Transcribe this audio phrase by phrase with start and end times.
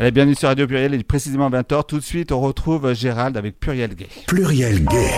[0.00, 1.86] Allez, bienvenue sur Radio Pluriel, il est précisément 20h.
[1.86, 4.08] Tout de suite, on retrouve Gérald avec Pluriel Gay.
[4.26, 5.10] Pluriel Gay.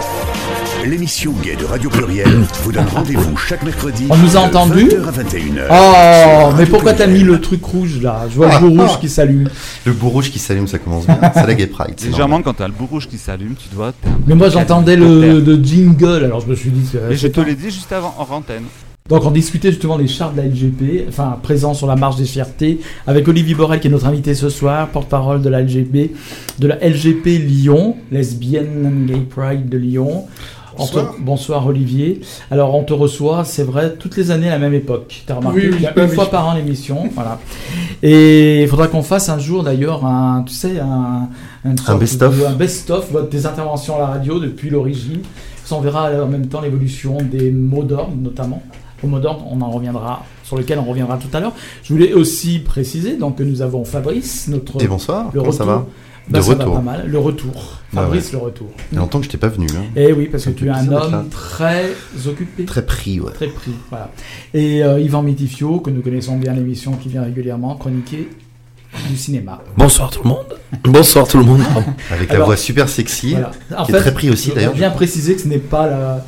[0.85, 2.29] L'émission gay de Radio Pluriel
[2.63, 4.07] vous donne rendez-vous chaque mercredi.
[4.11, 5.67] On nous a entendu 20h à 21h.
[5.71, 8.27] Oh, mais pourquoi t'as mis le truc rouge là?
[8.31, 9.49] Je vois le bout rouge qui s'allume.
[9.87, 11.19] Le bout rouge qui s'allume, ça commence bien.
[11.33, 11.95] C'est la Gay Pride.
[11.97, 13.95] c'est Légèrement, quand t'as le bout rouge qui s'allume, tu dois.
[14.27, 16.87] Mais moi j'entendais le, le jingle, alors je me suis dit.
[16.93, 18.65] c'est- Mais je te l'ai dit juste avant en antenne.
[19.09, 22.25] Donc on discutait justement des chars de la LGP, enfin présents sur la marche des
[22.25, 26.11] fiertés, avec Olivier Borel qui est notre invité ce soir, porte-parole de la LGP,
[26.59, 30.25] de la LGP Lyon, lesbienne gay pride de Lyon.
[30.77, 31.15] Te- Bonsoir.
[31.21, 32.21] bonsoir Olivier.
[32.51, 35.23] Alors on te reçoit, c'est vrai, toutes les années à la même époque.
[35.27, 36.15] T'as remarqué Oui, oui, Il y a bah une oui.
[36.15, 37.39] fois par an l'émission, voilà.
[38.03, 41.29] Et il faudra qu'on fasse un jour d'ailleurs un, tu sais, un,
[41.79, 42.45] sorte best-of.
[42.47, 45.21] un best-of de tes interventions à la radio depuis l'origine.
[45.65, 48.63] Ça, on verra euh, en même temps l'évolution des mots d'ordre notamment.
[49.03, 51.53] Au mot d'ordre, on en reviendra, sur lequel on reviendra tout à l'heure.
[51.83, 55.65] Je voulais aussi préciser donc que nous avons Fabrice, notre Et bonsoir, le comment ça
[55.65, 55.77] retour.
[55.81, 55.87] va
[56.29, 56.75] Bah, De ça va retour.
[56.77, 57.81] pas mal, le retour.
[57.93, 58.69] Ah Fabrice, le retour.
[58.91, 59.67] Il y a longtemps que je t'ai pas venu.
[59.77, 59.85] Hein.
[59.95, 61.91] Et oui, parce que tu es un homme très
[62.27, 62.65] occupé.
[62.65, 63.33] Très pris, ouais.
[63.33, 64.11] Très pris, voilà.
[64.55, 68.29] Et euh, Yvan Mitifio, que nous connaissons bien l'émission qui vient régulièrement chroniquer
[69.11, 69.61] du cinéma.
[69.77, 70.57] Bonsoir tout le monde.
[70.85, 71.61] Bonsoir tout le monde.
[72.11, 73.33] Avec Alors- la voix super sexy.
[73.33, 73.51] Voilà.
[73.79, 75.87] En Qui est très pris aussi, je d'ailleurs, voudrais bien préciser que ce n'est pas
[75.87, 76.25] la-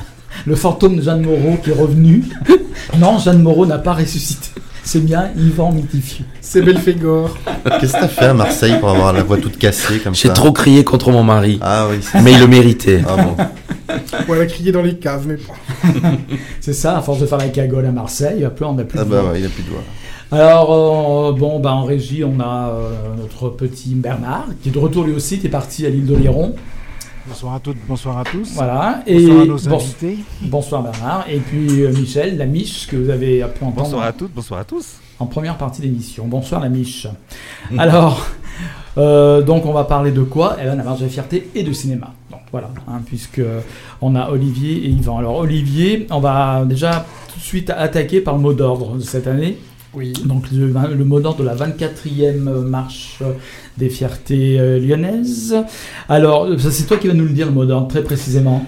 [0.47, 2.25] le fantôme de Jeanne Moreau qui est revenu.
[2.99, 4.49] non, Jeanne Moreau n'a pas ressuscité.
[4.85, 6.25] C'est bien Yvan Mitifio.
[6.41, 7.37] C'est Belphégor.
[7.79, 10.33] Qu'est-ce que t'as fait à Marseille pour avoir la voix toute cassée comme ça J'ai
[10.33, 13.03] trop crié contre mon mari, Ah oui, c'est mais il le méritait.
[13.07, 13.37] Ah bon.
[14.29, 16.01] On a crié dans les caves, mais bon.
[16.61, 19.05] C'est ça, à force de faire la cagole à Marseille, après on n'a plus Ah
[19.05, 19.33] de bah voix.
[19.33, 19.83] ouais, plus de doigts.
[20.31, 24.79] Alors, euh, bon, bah, en régie, on a euh, notre petit Bernard, qui est de
[24.79, 26.55] retour lui aussi, qui est parti à l'île d'Oléron.
[27.29, 28.53] Bonsoir à toutes, bonsoir à tous.
[28.55, 29.03] Voilà.
[29.07, 30.19] Bonsoir à nos bon- invités.
[30.43, 31.25] bonsoir Bernard.
[31.29, 34.61] Et puis euh, Michel, la Miche, que vous avez pu entendre Bonsoir à toutes, bonsoir
[34.61, 34.97] à tous.
[35.19, 36.27] en première partie d'émission.
[36.27, 37.07] Bonsoir la Miche.
[37.79, 38.27] Alors,
[38.97, 40.57] euh, donc on va parler de quoi?
[40.61, 42.13] Eh bien, la marche de la fierté et de cinéma.
[42.31, 43.43] Donc voilà, hein, puisque
[44.01, 45.19] on a Olivier et Yvan.
[45.19, 49.27] Alors Olivier, on va déjà tout de suite attaquer par le mot d'ordre de cette
[49.27, 49.59] année.
[49.99, 50.13] Oui.
[50.25, 53.19] Donc le, le mot d'ordre de la 24e marche
[53.77, 55.57] des fiertés euh, lyonnaises.
[56.09, 58.65] Alors, c'est toi qui vas nous le dire, le mot d'ordre, très précisément.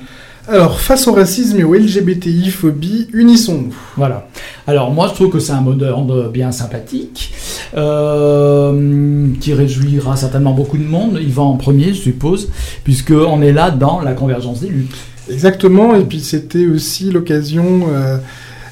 [0.49, 3.73] Alors, face au racisme et aux LGBTI-phobie, unissons-nous.
[3.97, 4.27] Voilà.
[4.67, 7.33] Alors moi je trouve que c'est un mot d'ordre bien sympathique,
[7.77, 11.19] euh, qui réjouira certainement beaucoup de monde.
[11.21, 12.51] Il va en premier, je suppose,
[12.83, 14.97] puisque on est là dans la convergence des luttes.
[15.31, 18.17] Exactement, et puis c'était aussi l'occasion euh,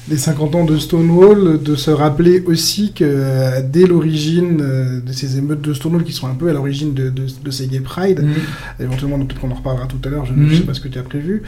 [0.09, 5.11] des 50 ans de Stonewall de se rappeler aussi que euh, dès l'origine euh, de
[5.13, 7.79] ces émeutes de Stonewall, qui sont un peu à l'origine de, de, de ces Gay
[7.79, 8.25] Pride,
[8.79, 10.55] éventuellement peut-être qu'on en reparlera tout à l'heure, je ne Mhm.
[10.55, 11.43] sais pas ce que tu as prévu,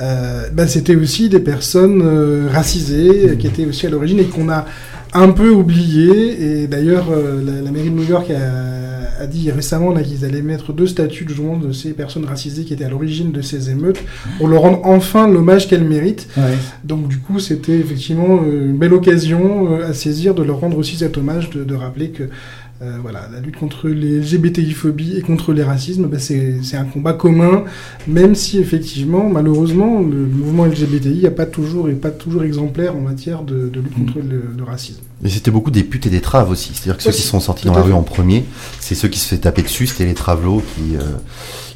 [0.00, 4.48] euh, bah, c'était aussi des personnes euh, racisées qui étaient aussi à l'origine et qu'on
[4.48, 4.64] a
[5.12, 6.62] un peu oublié.
[6.62, 8.73] Et d'ailleurs, la, la mairie de New York a,
[9.18, 12.72] a dit récemment là, qu'ils allaient mettre deux statues justement de ces personnes racisées qui
[12.72, 14.02] étaient à l'origine de ces émeutes
[14.38, 16.28] pour leur rendre enfin l'hommage qu'elles méritent.
[16.36, 16.56] Ouais.
[16.84, 20.78] Donc du coup, c'était effectivement euh, une belle occasion euh, à saisir de leur rendre
[20.78, 22.24] aussi cet hommage, de, de rappeler que
[22.84, 27.12] euh, voilà, la lutte contre les LGBTI-phobies et contre les racismes, bah, c'est un combat
[27.14, 27.64] commun,
[28.06, 33.00] même si effectivement, malheureusement, le mouvement LGBTI n'est pas toujours, est pas toujours exemplaire en
[33.00, 35.00] matière de, de lutte contre le, le racisme.
[35.24, 36.72] Et c'était beaucoup des putes et des traves aussi.
[36.74, 38.44] C'est-à-dire que ceux qui sont sortis dans la rue en premier,
[38.80, 41.00] c'est ceux qui se fait taper dessus, c'était les travelots qui, euh,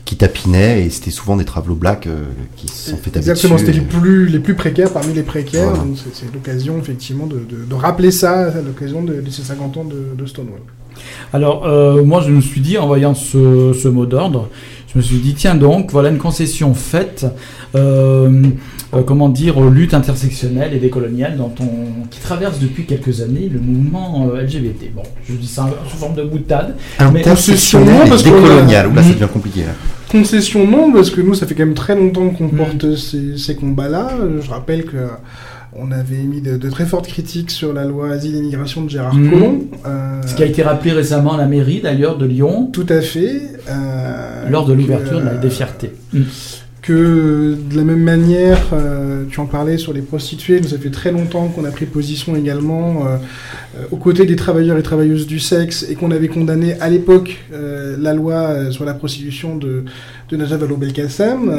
[0.05, 2.25] qui tapinaient, et c'était souvent des travelots blacks euh,
[2.57, 5.69] qui se sont fait taper Exactement, c'était les plus, les plus précaires parmi les précaires,
[5.71, 5.85] Voilà.
[5.85, 9.77] donc c'est- l'occasion effectivement de, de- de rappeler ça à l'occasion de, de ces 50
[9.77, 10.61] ans de Stonewall.
[11.33, 14.49] Alors euh, moi je me suis dit en voyant ce, ce mot d'ordre,
[14.93, 17.27] je me suis dit tiens donc voilà une concession faite,
[17.75, 18.43] euh,
[18.95, 23.51] euh, comment dire aux luttes intersectionnelles et décoloniales dont on, qui traverse depuis quelques années
[23.53, 24.93] le mouvement euh, LGBT.
[24.95, 26.75] Bon, je dis ça sous forme de boutade.
[27.13, 28.87] Mais Intersectionnel concession, et parce qu'on a- décolonial.
[28.89, 29.15] Oula, ça Mhm.
[29.15, 29.73] devient compliqué là.
[30.11, 33.55] Concession non, parce que nous, ça fait quand même très longtemps qu'on porte ces, ces
[33.57, 34.09] combats-là.
[34.41, 34.97] Je rappelle que
[35.75, 38.91] on avait émis de, de très fortes critiques sur la loi Asile et Immigration de
[38.91, 39.31] Gérard Mm.
[39.31, 39.61] Collomb.
[39.87, 43.01] Euh, Ce qui a été rappelé récemment à la mairie d'ailleurs de Lyon Tout à
[43.01, 43.43] fait.
[43.69, 45.93] euh, lors de l'ouverture de la- euh, des fiertés.
[46.89, 50.89] Que de la même manière, euh, tu en parlais sur les prostituées, nous ça fait
[50.89, 53.17] très longtemps qu'on a pris position également euh,
[53.77, 57.45] euh, aux côtés des travailleurs et travailleuses du sexe et qu'on avait condamné à l'époque
[57.51, 59.85] la loi sur la prostitution de,
[60.31, 61.53] de Najat Vallaud-Belkacem.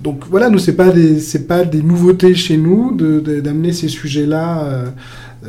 [0.00, 1.18] Donc voilà, nous c'est pas des
[1.48, 4.92] pas des nouveautés chez nous d'amener ces sujets-là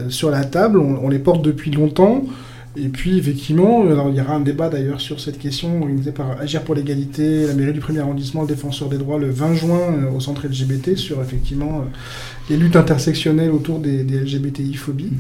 [0.10, 0.80] sur la table.
[0.80, 2.24] On les porte depuis longtemps.
[2.78, 6.40] Et puis, effectivement, alors, il y aura un débat d'ailleurs sur cette question organisé par
[6.40, 9.80] Agir pour l'égalité, la mairie du premier arrondissement, le défenseur des droits, le 20 juin
[9.80, 11.84] euh, au centre LGBT sur effectivement euh,
[12.50, 15.12] les luttes intersectionnelles autour des, des LGBTI-phobies.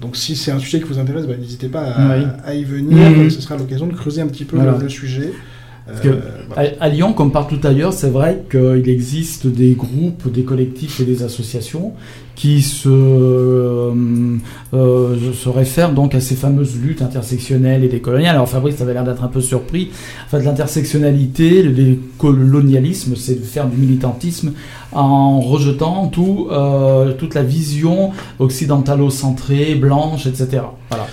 [0.00, 2.24] Donc si c'est un sujet qui vous intéresse, bah, n'hésitez pas à, Oui.
[2.44, 3.10] à y venir.
[3.10, 3.30] Mhm.
[3.30, 4.72] Ce sera l'occasion de creuser un petit peu Voilà.
[4.76, 5.32] le, le sujet.
[5.86, 6.70] Parce que Euh, voilà.
[6.80, 11.04] À, à Lyon, comme partout ailleurs, c'est vrai qu'il existe des groupes, des collectifs et
[11.04, 11.94] des associations
[12.40, 13.92] qui se, euh,
[14.72, 18.34] euh, se réfèrent donc à ces fameuses luttes intersectionnelles et décoloniales.
[18.34, 19.90] Alors Fabrice avait l'air d'être un peu surpris.
[20.24, 24.54] En fait, l'intersectionnalité, le décolonialisme, c'est de faire du militantisme
[24.92, 30.62] en rejetant tout, euh, toute la vision occidentalo-centrée, blanche, etc.
[30.88, 31.08] Voilà.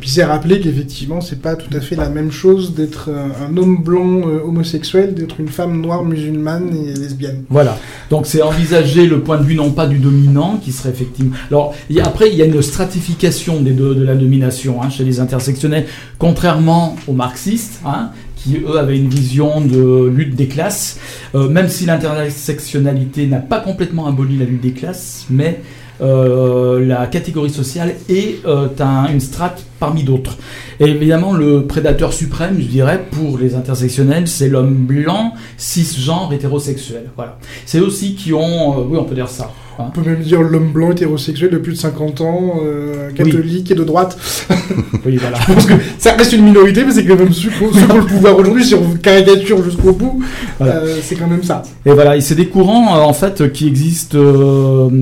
[0.00, 3.82] Puis c'est rappeler qu'effectivement, c'est pas tout à fait la même chose d'être un, homme
[3.82, 7.44] blanc euh, homosexuel, d'être une femme noire musulmane et lesbienne.
[7.50, 7.78] Voilà.
[8.10, 11.34] Donc c'est envisager le point de vue non pas du dominant, qui serait effectivement.
[11.50, 11.74] Alors
[12.04, 15.86] après il y a une stratification des deux, de la domination hein, chez les intersectionnels,
[16.18, 20.98] contrairement aux marxistes, hein, qui eux avaient une vision de lutte des classes.
[21.34, 25.60] Euh, même si l'intersectionnalité n'a pas complètement aboli la lutte des classes, mais
[26.02, 30.36] euh, la catégorie sociale est euh, un- une strate parmi d'autres.
[30.80, 37.10] Et évidemment, le prédateur suprême, je dirais, pour les intersectionnels, c'est l'homme blanc, cisgenre, hétérosexuel.
[37.16, 37.38] Voilà.
[37.66, 39.50] C'est aussi qui ont, euh, oui, on peut dire ça.
[39.78, 43.74] On peut même dire l'homme blanc hétérosexuel de plus de 50 ans, euh, catholique et
[43.74, 44.18] de droite.
[45.04, 45.36] Oui, voilà.
[45.48, 48.06] Je pense que ça reste une minorité, mais c'est quand même ceux qui ont le
[48.06, 50.22] pouvoir aujourd'hui, si on caricature jusqu'au bout,
[50.58, 50.76] Voilà.
[50.76, 51.62] euh, c'est quand même ça.
[51.84, 54.16] Et voilà, et c'est des courants euh, en fait qui existent,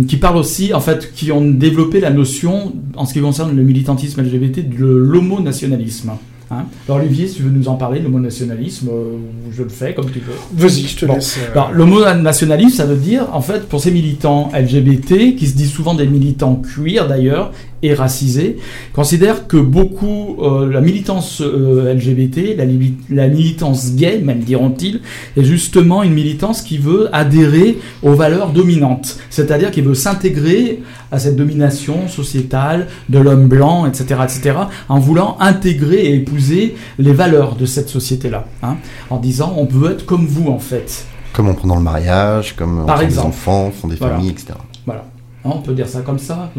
[0.08, 3.62] qui parlent aussi, en fait, qui ont développé la notion, en ce qui concerne le
[3.62, 6.12] militantisme LGBT, de l'homonationalisme.
[6.52, 6.64] Hein.
[6.88, 9.16] Alors Olivier, si tu veux nous en parler, l'homonationalisme, euh,
[9.52, 10.32] je le fais comme tu veux.
[10.54, 11.14] Vas-y, je te Bon.
[11.14, 11.38] laisse.
[11.38, 15.70] euh, Alors, l'homonationalisme, ça veut dire, en fait, pour ces militants LGBT, qui se disent
[15.72, 17.52] souvent des militants queer d'ailleurs,
[17.82, 18.58] et racisés,
[18.92, 22.64] considèrent que beaucoup, euh, la militance euh, LGBT, la,
[23.08, 25.00] la militance gay, même diront-ils,
[25.36, 29.16] est justement une militance qui veut adhérer aux valeurs dominantes.
[29.30, 34.56] C'est-à-dire qui veut s'intégrer à cette domination sociétale de l'homme blanc, etc., etc.,
[34.88, 38.44] en voulant intégrer et épouser les valeurs de cette société-là.
[38.62, 38.76] hein,
[39.10, 41.04] en disant, on peut être comme vous, en fait.
[41.32, 44.16] Comme on prend dans le mariage, comme on Par prend des enfants, font des Voilà.
[44.16, 44.54] familles, etc.
[44.86, 45.04] Voilà.
[45.42, 46.52] Hein, On peut dire ça comme ça.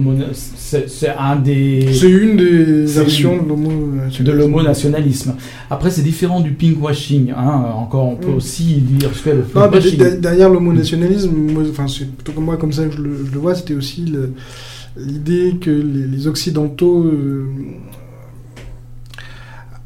[0.48, 3.70] C'est un des C'est une des versions une- de l'homo.
[4.22, 5.36] de l'homonationalisme.
[5.70, 7.32] Après, c'est différent du pinkwashing.
[7.32, 7.66] Hein.
[7.76, 8.36] Encore, on peut Mm.
[8.38, 9.44] aussi dire ce le
[10.16, 13.32] de- derrière l'homonationalisme, moi, enfin, c'est plutôt comme moi, comme ça que je le, je
[13.32, 14.12] le vois, c'était aussi
[14.98, 17.46] l'idée que les, les Occidentaux euh,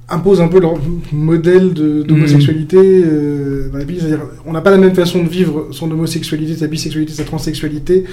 [0.07, 0.74] imposent un peu leur
[1.12, 3.98] modèle d'homosexualité euh, dans les pays.
[4.00, 8.04] C'est-à-dire, on n'a pas la même façon de vivre son homosexualité, sa bisexualité, sa transsexualité,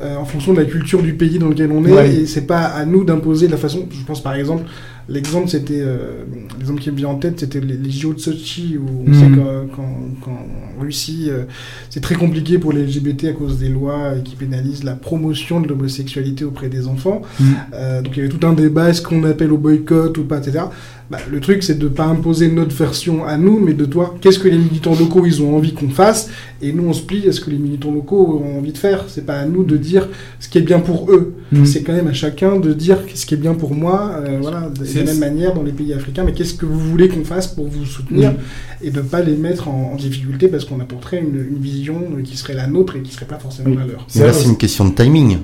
[0.00, 1.92] euh, en fonction de la culture du pays dans lequel on est.
[1.92, 2.14] Ouais.
[2.14, 3.86] Et c'est pas à nous d'imposer la façon.
[3.90, 4.64] Je pense par exemple,
[5.08, 6.24] l'exemple c'était, euh,
[6.58, 9.28] l'exemple qui me vient en tête, c'était les, les JO de Sochi où on sait
[9.30, 10.46] qu'en qu'en- qu'en
[10.82, 11.44] Russie, euh,
[11.88, 15.68] c'est très compliqué pour les LGBT à cause des lois qui pénalisent la promotion de
[15.68, 17.22] l'homosexualité auprès des enfants.
[17.40, 17.44] Mm.
[17.72, 20.38] Euh, donc il y avait tout un débat, est-ce qu'on appelle au boycott ou pas,
[20.38, 20.64] etc.
[21.10, 24.14] Bah, le truc, c'est de ne pas imposer notre version à nous, mais de toi,
[24.20, 26.28] qu'est-ce que les militants locaux, ils ont envie qu'on fasse,
[26.60, 29.06] et nous, on se plie à ce que les militants locaux ont envie de faire.
[29.08, 30.06] C'est pas à nous de dire
[30.38, 31.32] ce qui est bien pour eux.
[31.50, 31.64] Mm.
[31.64, 34.68] C'est quand même à chacun de dire ce qui est bien pour moi, euh, voilà,
[34.68, 37.46] de la même manière dans les pays africains, mais qu'est-ce que vous voulez qu'on fasse
[37.46, 38.36] pour vous soutenir, Mm.
[38.86, 42.36] et de pas les mettre en, en difficulté parce qu'on apporterait une, une vision qui
[42.36, 43.76] serait la nôtre et qui serait pas forcément Oui.
[43.78, 44.06] la leur.
[44.14, 45.38] Mais là, C'est- c'est une question de timing.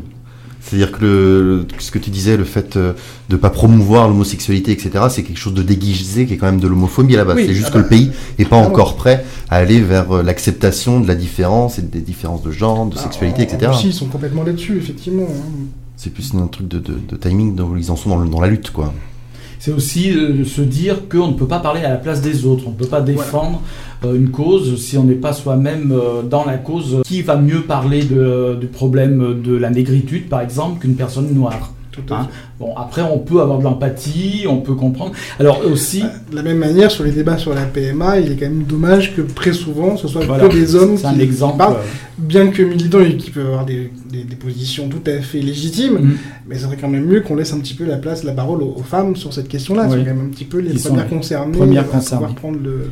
[0.67, 2.95] C'est-à-dire que le, ce que tu disais, le fait euh,
[3.29, 6.67] de pas promouvoir l'homosexualité, etc., c'est quelque chose de déguisé qui est quand même de
[6.69, 7.37] l'homophobie à la base.
[7.37, 8.69] Oui, c'est juste ah que bah, le pays n'est pas clairement.
[8.69, 12.87] encore prêt à aller vers euh, l'acceptation de la différence et des différences de genre,
[12.87, 13.67] de sexualité, Ah, En- etc.
[13.67, 15.27] En Russie, ils sont complètement là-dessus, effectivement.
[15.29, 15.67] hein.
[15.97, 18.41] C'est plus un truc de, de- de timing dont ils en sont dans, le- dans
[18.41, 18.93] la lutte, quoi.
[19.65, 22.65] C'est aussi euh, se dire qu'on ne peut pas parler à la place des autres.
[22.67, 23.63] On ne peut pas défendre
[24.05, 27.01] euh, une cause si on n'est pas soi-même euh, dans la cause.
[27.07, 31.73] Qui va mieux parler de- du problème de la négritude, par exemple, qu'une personne noire?
[32.11, 32.29] Hein.
[32.61, 35.13] Bon, après, on peut avoir de l'empathie, on peut comprendre.
[35.39, 38.47] Alors aussi, De la même manière, sur les débats sur la PMA, il est quand
[38.47, 40.49] même dommage que très souvent, ce soit Voilà.
[40.49, 41.53] que des hommes un qui, exemple.
[41.53, 41.77] qui parlent,
[42.19, 45.95] bien que militants et qui peuvent avoir des, des- des positions tout à fait légitimes,
[46.01, 46.17] Mm.
[46.49, 48.63] mais ça serait quand même mieux qu'on laisse un petit peu la place, la parole
[48.63, 49.85] aux, aux femmes sur cette question-là.
[49.85, 49.91] Oui.
[49.93, 52.35] C'est quand même un petit peu les premières les concernées, premières à pouvoir concernées.
[52.35, 52.91] prendre le-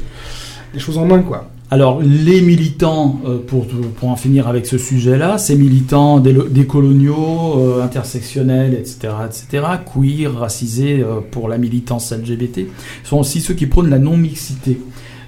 [0.75, 1.50] les choses en main, quoi.
[1.73, 3.64] Alors, les militants, euh, pour,
[4.02, 11.21] en finir avec ce sujet-là, ces militants décoloniaux, euh, intersectionnels, etc., etc., queer, racisés euh,
[11.31, 12.67] pour la militance LGBT,
[13.05, 14.81] sont aussi ceux qui prônent la non-mixité.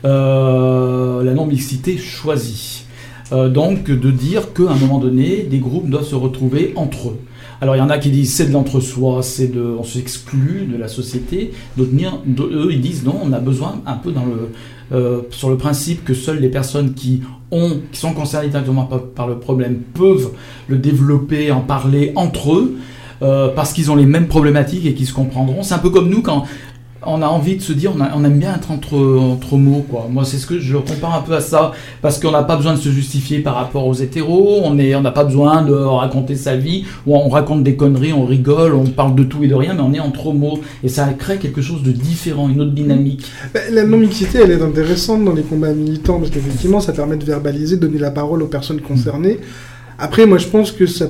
[0.02, 2.84] La non-mixité choisie.
[3.32, 7.18] Donc, de dire qu'à un moment donné, des groupes doivent se retrouver entre eux.
[7.64, 10.76] Alors, il y en a qui disent c'est de l'entre-soi, c'est de, on s'exclut de
[10.76, 11.52] la société.
[11.78, 11.92] D'autres,
[12.42, 14.12] eux, ils disent non, on a besoin un peu
[14.92, 19.04] euh, sur le principe que seules les personnes qui ont, qui sont concernées directement par,
[19.04, 20.32] par le problème peuvent
[20.68, 22.76] le développer, en parler entre eux.
[23.22, 25.62] euh, parce qu'ils ont les mêmes problématiques et qu'ils se comprendront.
[25.62, 26.44] C'est un peu comme nous quand
[27.06, 30.08] on a envie de se dire, on, aime bien être entre, mots, quoi.
[30.10, 32.74] Moi, c'est ce que je compare un peu à ça, parce qu'on n'a pas besoin
[32.74, 36.36] de se justifier par rapport aux hétéros, on est, on n'a pas besoin de raconter
[36.36, 39.54] sa vie, ou on raconte des conneries, on rigole, on parle de tout et de
[39.54, 42.72] rien, mais on est entre mots, et ça crée quelque chose de différent, une autre
[42.72, 43.24] dynamique.
[43.70, 47.76] La non-mixité, elle est intéressante dans les combats militants parce qu'effectivement, ça permet de verbaliser,
[47.76, 49.38] de donner la parole aux personnes concernées.
[49.98, 51.06] Après, moi, je pense que ça.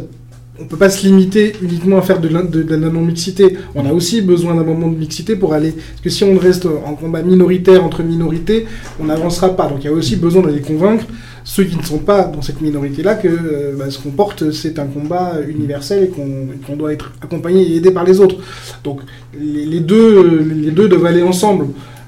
[0.60, 3.56] On peut pas se limiter uniquement à faire de, de- la non-mixité.
[3.74, 5.72] On a aussi besoin d'un moment de mixité pour aller.
[5.72, 8.66] Parce que si on reste en combat minoritaire entre minorités,
[9.00, 9.66] on n'avancera pas.
[9.68, 11.06] Donc il y a aussi besoin d'aller convaincre
[11.42, 14.78] ceux qui ne sont pas dans cette minorité-là que euh, bah, ce qu'on porte, c'est
[14.78, 18.36] un combat universel et qu'on doit être accompagné et aidé par les autres.
[18.84, 19.00] Donc
[19.38, 21.66] les, les deux, les deux doivent aller ensemble.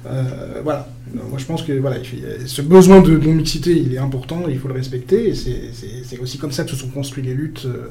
[0.08, 0.22] Euh,
[0.62, 0.88] voilà.
[1.14, 4.58] Moi, je pense que voilà, il fait- ce besoin de non-mixité, il est important, il
[4.58, 5.34] faut le respecter.
[5.34, 7.90] C'est- aussi comme ça que se sont construites les luttes, euh,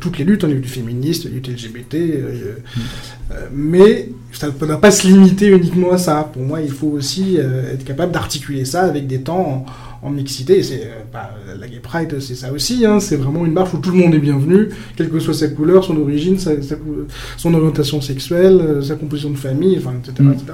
[0.00, 1.94] toutes les luttes, hein, les luttes féministes, les luttes LGBT.
[1.94, 2.54] euh,
[3.32, 6.30] euh, mais ça ne peut pas se limiter uniquement à ça.
[6.32, 9.66] Pour moi, il faut aussi euh, être capable d'articuler ça avec des temps en,
[10.04, 10.58] en mixité.
[10.58, 12.84] Et c'est euh, bah, la Gay Pride, c'est ça aussi.
[12.86, 13.00] hein.
[13.00, 15.82] c'est vraiment une marche où tout le monde est bienvenu, quelle que soit sa couleur,
[15.84, 17.06] son origine, sa- sa cou-
[17.36, 20.12] son orientation sexuelle, euh, sa composition de famille, enfin, etc.
[20.20, 20.32] Mm.
[20.32, 20.44] etc.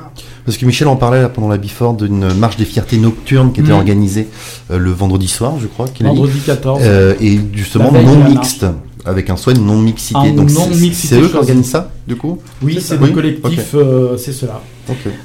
[0.44, 3.60] Parce que Michel en parlait là, pendant la Before d'une marche des fiertés nocturnes qui
[3.60, 3.76] était Mhm.
[3.78, 4.28] organisée
[4.70, 5.86] euh, le vendredi soir, je crois.
[6.00, 6.80] Vendredi 14.
[6.84, 8.64] Euh, et justement non mixte,
[9.04, 10.18] avec un souhait de non mixité.
[10.18, 12.38] En Donc c'est- non-mixité c'est eux qui organisent ça, du coup.
[12.62, 14.60] oui, c'est le Oui, collectif, euh, c'est cela.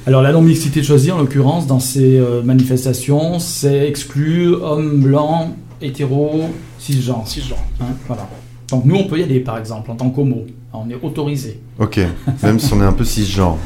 [0.06, 5.48] Alors la non-mixité choisie, en l'occurrence, dans ces euh, manifestations, c'est exclu hommes blancs,
[5.82, 7.24] hétéros, cisgenres.
[7.80, 8.28] Hein, voilà.
[8.70, 10.44] Donc nous, on peut y aller, par exemple, en tant qu'homo.
[10.72, 11.60] On est autorisé.
[11.78, 11.98] Ok.
[12.42, 13.56] Même si on est un peu cisgenre.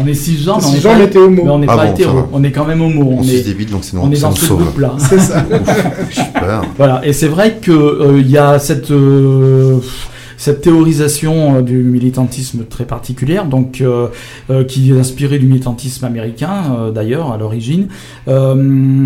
[0.00, 1.42] On est cisgenre, mais on n'est pas, homo.
[1.44, 2.18] mais on n'est Ah pas bon, hétéro.
[2.32, 3.02] On est quand même homo.
[3.02, 4.62] On, On, est, débite, donc sinon on est dans ce sauve.
[4.62, 4.94] groupe-là.
[4.98, 5.44] C'est ça.
[6.10, 6.62] Super.
[6.76, 9.78] Voilà, et c'est vrai que euh, il y a cette euh,
[10.38, 14.06] cette théorisation euh, du militantisme très particulière, donc euh,
[14.48, 17.88] euh, qui est inspirée du militantisme américain d'ailleurs à l'origine,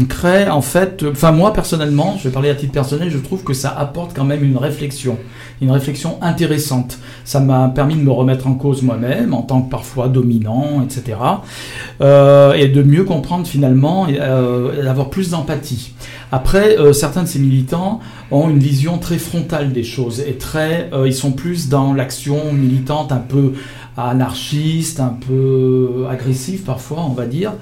[0.08, 3.54] crée en fait, enfin moi personnellement, je vais parler à titre personnel, je trouve que
[3.54, 5.16] ça apporte quand même une réflexion,
[5.62, 6.98] une réflexion intéressante.
[7.24, 11.18] Ça m'a permis de me remettre en cause moi-même en tant que parfois dominant, etc.
[12.00, 15.94] Euh, et de mieux comprendre finalement euh, d'avoir plus d'empathie.
[16.34, 20.88] Après, euh, certains de ces militants ont une vision très frontale des choses et très,
[20.94, 23.52] euh, ils sont plus dans l'action militante un peu
[23.98, 27.52] anarchiste, un peu agressive parfois, on va dire.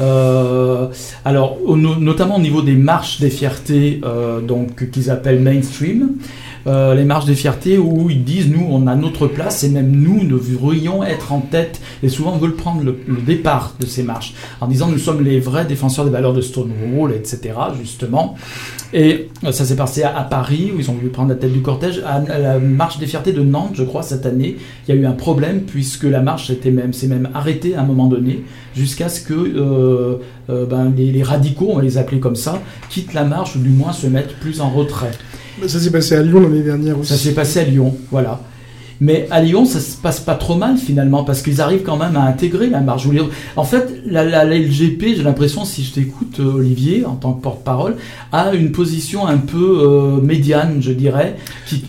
[0.00, 0.88] Euh,
[1.26, 4.00] alors, notamment au niveau des marches des fiertés,
[4.48, 6.12] donc qu'ils appellent mainstream,
[6.66, 9.90] euh, les marches des fiertés où ils disent nous on a notre place et même
[9.90, 11.80] nous nous devrions être en tête.
[12.02, 15.40] Et souvent on veut prendre le, départ de ces marches en disant nous sommes les
[15.40, 18.34] vrais défenseurs des valeurs de Stonewall etc justement.
[18.92, 21.60] Et euh, ça s'est passé à, Paris où ils ont voulu prendre la tête du
[21.60, 22.02] cortège.
[22.06, 24.56] À, la marche des fiertés de Nantes je crois cette année
[24.86, 27.82] il y a eu un problème puisque la marche était même s'est même arrêtée à
[27.82, 28.42] un moment donné
[28.74, 30.16] jusqu'à ce que euh,
[30.50, 33.70] euh, ben, les, les radicaux on les appeler comme ça quittent la marche ou du
[33.70, 35.12] moins se mettent plus en retrait
[35.66, 37.12] Ça s'est passé à Lyon l'année dernière aussi.
[37.12, 38.40] ça s'est passé à Lyon, voilà.
[38.98, 42.16] Mais à Lyon, ça se passe pas trop mal finalement, parce qu'ils arrivent quand même
[42.16, 43.06] à intégrer la marge.
[43.56, 47.34] En fait, la, la- la LGP, j'ai l'impression, si je t'écoute, euh, Olivier, en tant
[47.34, 47.96] que porte-parole,
[48.32, 51.36] a une position un peu euh, médiane, je dirais.
[51.66, 51.84] Qui,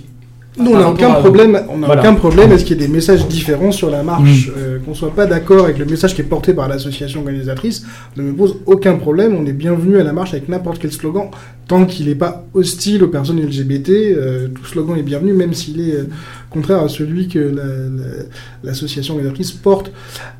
[0.59, 2.01] Nous, on n'a aucun à- problème, on n'a Voilà.
[2.01, 4.47] aucun problème à ce qu'il y ait des messages différents sur la marche.
[4.47, 4.51] Mm.
[4.57, 7.83] Euh, qu'on soit pas d'accord avec le message qui est porté par l'association organisatrice
[8.15, 9.35] ne me pose aucun problème.
[9.35, 11.29] On est bienvenu à la marche avec n'importe quel slogan,
[11.67, 13.89] tant qu'il n'est pas hostile aux personnes LGBT.
[14.17, 16.07] euh, tout slogan est bienvenu, même s'il est euh,
[16.49, 18.23] contraire à celui que la- la-
[18.63, 19.91] l'association organisatrice porte.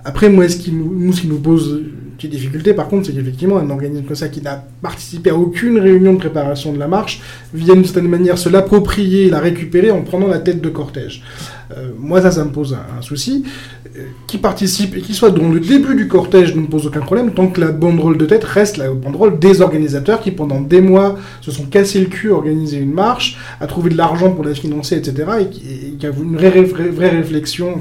[0.04, 1.82] Après, moi, ce qui nous, nous, ce qui nous pose
[2.18, 5.80] petite difficulté, par contre, c'est qu'effectivement, un organisme comme ça qui n'a participé à aucune
[5.80, 7.22] réunion de préparation de la marche
[7.54, 11.24] vient d'une certaine manière se l'approprier, la récupérer en prenant la tête de cortège.
[11.76, 13.44] Euh, moi, ça, ça me pose un, souci.
[13.98, 17.02] Euh, qui participe et qui soit dans le début du cortège ne me pose aucun
[17.02, 20.82] problème, tant que la banderole de tête reste la banderole des organisateurs qui, pendant des
[20.82, 24.44] mois, se sont cassés le cul à organiser une marche, à trouver de l'argent pour
[24.44, 25.30] la financer, etc.
[25.42, 25.46] et
[25.98, 27.80] qui, a une vraie, vraie, vraie réflexion.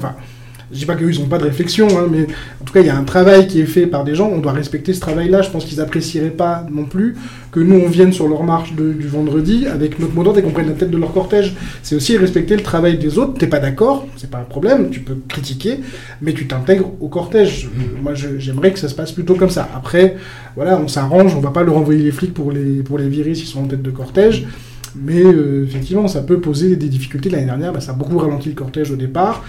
[0.71, 2.27] Je dis pas qu'eux, ils n'ont pas de réflexion, hein, mais
[2.61, 4.39] en tout cas, il y a un travail qui est fait par des gens, on
[4.39, 5.41] doit respecter ce travail-là.
[5.41, 7.15] Je pense qu'ils apprécieraient pas non plus
[7.51, 10.51] que nous, on vienne sur leur marche du vendredi avec notre mot d'ordre et qu'on
[10.51, 11.55] prenne la tête de leur cortège.
[11.83, 13.35] C'est aussi respecter le travail des autres.
[13.35, 15.79] T'es pas d'accord, c'est pas un problème, tu peux critiquer,
[16.21, 17.69] mais tu t'intègres au cortège.
[17.77, 19.69] Euh, Moi, j'aimerais que ça se passe plutôt comme ça.
[19.73, 20.17] Après,
[20.55, 23.35] voilà, on s'arrange, on va pas leur envoyer les flics pour les, pour les virer
[23.35, 24.45] s'ils sont en tête de cortège.
[24.95, 27.29] Mais euh, effectivement, ça peut poser des difficultés.
[27.29, 29.43] L'année dernière, bah, ça a beaucoup ralenti le cortège au départ.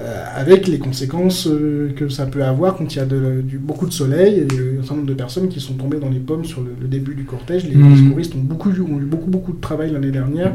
[0.00, 3.58] Euh, avec les conséquences euh, que ça peut avoir quand il y a de- du,
[3.58, 6.44] beaucoup de soleil et un certain nombre de personnes qui sont tombées dans les pommes
[6.44, 7.64] sur le, le début du cortège.
[7.68, 7.96] Les Mhm.
[8.06, 10.52] secouristes ont, beaucoup, eu- ont eu beaucoup, beaucoup de travail l'année dernière.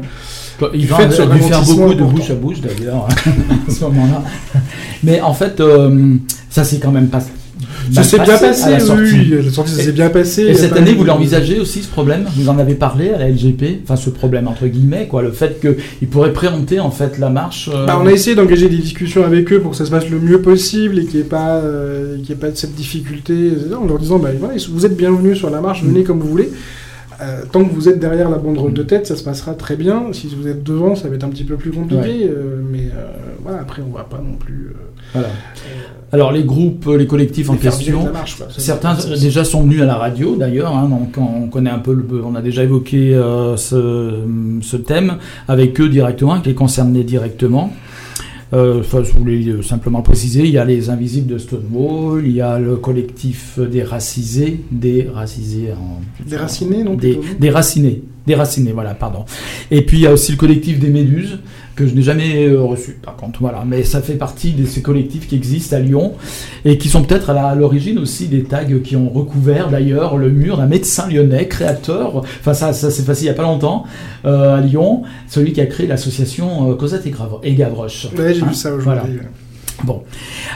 [0.74, 0.96] Il va
[1.36, 3.08] dû faire beaucoup de bouche à bouche d'ailleurs
[3.68, 4.24] à ce moment-là.
[5.04, 6.16] Mais en fait, euh,
[6.50, 7.20] ça s'est quand même pas.
[7.92, 9.02] Ça s'est bien passé, la sortie.
[9.02, 10.42] oui, la sortie ça s'est bien passé.
[10.42, 12.26] Et cette année, vous l'envisagez aussi ce problème?
[12.36, 15.60] Vous en avez parlé à la LGP Enfin, ce problème entre guillemets, quoi, le fait
[15.60, 17.70] qu'il pourrait préempter en fait la marche.
[17.72, 20.08] euh, Bah, on a essayé d'engager des discussions avec eux pour que ça se passe
[20.08, 22.74] le mieux possible et qu'il n'y ait, pas, euh, qu'il y ait pas de cette
[22.74, 26.28] difficulté, en leur disant bah, voilà, vous êtes bienvenus sur la marche, venez comme vous
[26.28, 26.50] voulez.
[27.20, 30.12] Euh, tant que vous êtes derrière la banderole de tête, ça se passera très bien.
[30.12, 32.28] Si vous êtes devant, ça va être un petit peu plus compliqué.
[32.28, 33.08] euh, mais euh,
[33.42, 34.72] voilà, après, on va pas non plus.
[35.12, 35.28] Voilà.
[36.12, 39.96] Alors les groupes, les collectifs en les question, marche, Certains déjà sont venus à la
[39.96, 43.12] radio d'ailleurs, hein, donc on connaît un peu, le, on a déjà évoqué
[43.56, 44.14] ce,
[44.62, 45.16] ce thème
[45.48, 47.72] avec eux directement, qui les concernait directement.
[48.54, 52.32] Euh, enfin, je voulais euh, simplement préciser, il y a les Invisibles de Stonewall, il
[52.32, 56.00] y a le collectif des Racisés, des Racisés en...
[56.26, 59.26] Déracinés, non Des, plutôt, non déracinés, déracinés, voilà, pardon.
[59.70, 61.40] Et puis il y a aussi le collectif des Méduses,
[61.78, 63.62] que je n'ai jamais euh, reçu, par contre, voilà.
[63.64, 66.14] Mais ça fait partie de ces collectifs qui existent à Lyon
[66.64, 70.56] et qui sont peut-être à l'origine aussi des tags qui ont recouvert d'ailleurs le mur
[70.56, 73.84] d'un médecin lyonnais, créateur, enfin ça, ça s'est passé il n'y a pas longtemps,
[74.24, 78.08] euh, à Lyon, celui qui a créé l'association euh, Cosette et, Gavroche.
[78.16, 79.04] J'ai Hein, vu ça voilà.
[79.84, 80.02] Bon,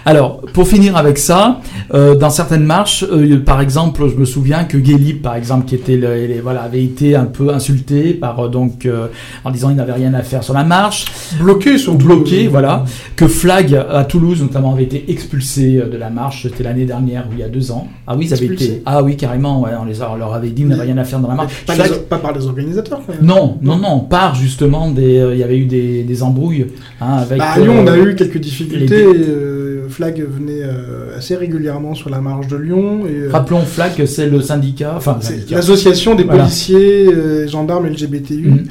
[0.05, 1.61] alors pour finir avec ça,
[1.95, 5.76] euh, dans certaines marches, euh, par exemple, je me souviens que Guélib, par exemple, qui
[5.76, 9.07] était le- les- voilà, avait été un peu insulté par euh, donc euh,
[9.45, 11.05] en disant il n'avait rien à faire sur la marche,
[11.41, 16.11] Bloqué, sur bloqué, voilà, que Flag à Toulouse notamment avait été expulsé euh, de la
[16.11, 17.87] marche, c'était l'année dernière ou il y a deux ans.
[18.09, 20.35] Ah oui, ils avaient Expulsé été, ah oui carrément, ouais, on les a, on leur
[20.35, 21.52] avait dit il n'avait rien à faire dans la marche.
[21.64, 23.25] Pas, Flag- les- pas par les organisateurs, quand même.
[23.25, 26.67] non, non, non, par justement des, euh, il y avait eu des, des embrouilles
[27.00, 27.38] hein, avec.
[27.38, 29.05] Bah, à Lyon, on a euh, eu quelques difficultés.
[29.12, 33.07] les- euh, Flag venait euh, assez régulièrement sur la marche de Lyon.
[33.07, 35.19] Et, euh, Rappelons Flag c'est le syndicat, enfin
[35.50, 36.42] l'association des Voilà.
[36.45, 37.09] policiers,
[37.49, 38.49] gendarmes LGBTU.
[38.49, 38.64] Mhm.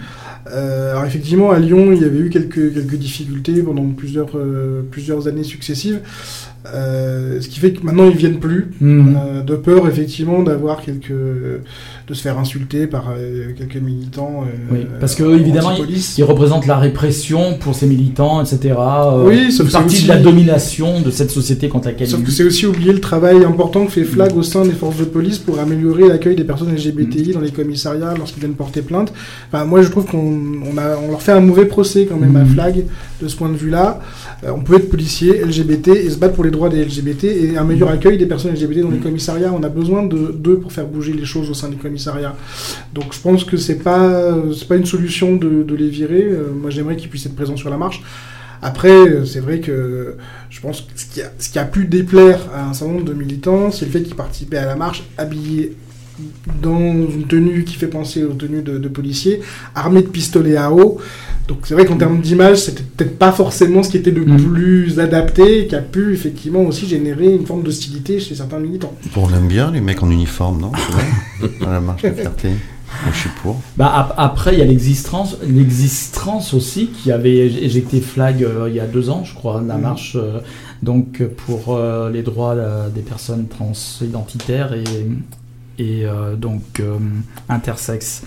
[0.54, 4.82] Euh, alors effectivement, à Lyon, il y avait eu quelques, quelques difficultés pendant plusieurs, euh,
[4.90, 6.00] plusieurs années successives.
[6.68, 9.16] Euh, ce qui fait que maintenant ils viennent plus, Mhm.
[9.18, 14.44] euh, de peur effectivement d'avoir quelques, de se faire insulter par euh, quelques militants.
[14.72, 16.14] Oui, parce que, évidemment, anti-police.
[16.14, 18.76] qui représente la répression pour ces militants, etc.
[19.26, 22.26] Oui, sauf partie c'est de la aussi- domination de cette société contre laquelle Sauf ils
[22.28, 25.06] que c'est aussi oublier le travail important que fait Flag au sein des forces de
[25.06, 29.12] police pour améliorer l'accueil des personnes LGBTI dans les commissariats lorsqu'ils viennent porter plainte.
[29.52, 32.46] Enfin, moi, je trouve qu'on on leur fait un mauvais procès quand même à.
[32.46, 32.84] Flag
[33.22, 34.00] de ce point de vue-là.
[34.48, 37.64] On peut être policier LGBT et se battre pour les droits des LGBT et un
[37.64, 39.52] meilleur accueil des personnes LGBT dans les commissariats.
[39.54, 42.36] On a besoin de d'eux pour faire bouger les choses au sein des commissariats.
[42.94, 46.24] Donc, je pense que c'est pas c'est pas une solution de, de les virer.
[46.24, 48.04] Euh, moi, j'aimerais qu'ils puissent être présents sur la marche.
[48.62, 50.18] Après, euh, c'est vrai que
[50.50, 53.06] je pense que ce qui, a, ce qui a pu déplaire à un certain nombre
[53.06, 55.76] de militants, c'est le fait qu'ils participaient à la marche habillés
[56.62, 59.42] dans une tenue qui fait penser aux tenues de, de policiers,
[59.74, 61.00] armés de pistolets à eau.
[61.52, 64.54] Donc c'est vrai qu'en termes d'image, c'était peut-être pas forcément ce qui était le Mm.
[64.54, 68.94] plus adapté, et qui a pu effectivement aussi générer une forme d'hostilité chez certains militants.
[69.14, 72.10] Bon, on aime bien les mecs en uniforme, non C'est vrai Dans la marche de
[72.12, 72.48] fierté.
[73.04, 73.60] Moi, je suis pour.
[73.76, 78.76] Bah, ap- après, il y a l'existence, l'existence aussi qui avait éjecté Flag euh, il
[78.76, 79.82] y a deux ans, je crois, la Mhm.
[79.82, 80.40] marche euh,
[80.84, 84.84] donc pour euh, les droits euh, des personnes transidentitaires et,
[85.82, 86.98] et euh, donc euh,
[87.50, 88.22] intersexes.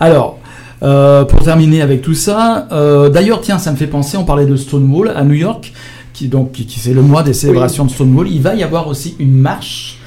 [0.00, 0.38] Alors.
[0.80, 4.46] euh, pour terminer avec tout ça, euh, d'ailleurs, tiens, ça me fait penser, on parlait
[4.46, 5.72] de Stonewall à New York,
[6.14, 8.28] qui donc qui, qui- c'est le mois des célébrations de Stonewall.
[8.28, 9.97] Il va y avoir aussi une marche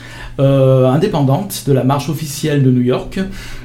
[0.42, 3.20] euh, indépendante de la marche officielle de New York,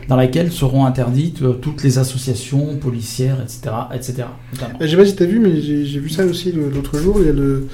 [0.08, 4.14] dans laquelle seront interdites euh, toutes les associations policières, etc., etc.
[4.62, 7.16] Euh, Je sais pas si tu as vu, mais j'ai vu ça aussi l'autre jour.
[7.20, 7.66] Il y a le,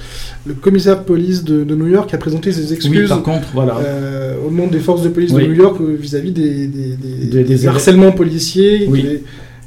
[0.45, 3.21] le commissaire de police de, de New York qui a présenté ses Oui, excuses par
[3.23, 3.77] contre, voilà.
[3.77, 5.43] euh, au nom des forces de police Oui.
[5.43, 9.01] de New York vis-à-vis des, des, des- Des- des des harcèlements policiers Oui.
[9.01, 9.23] qui avaient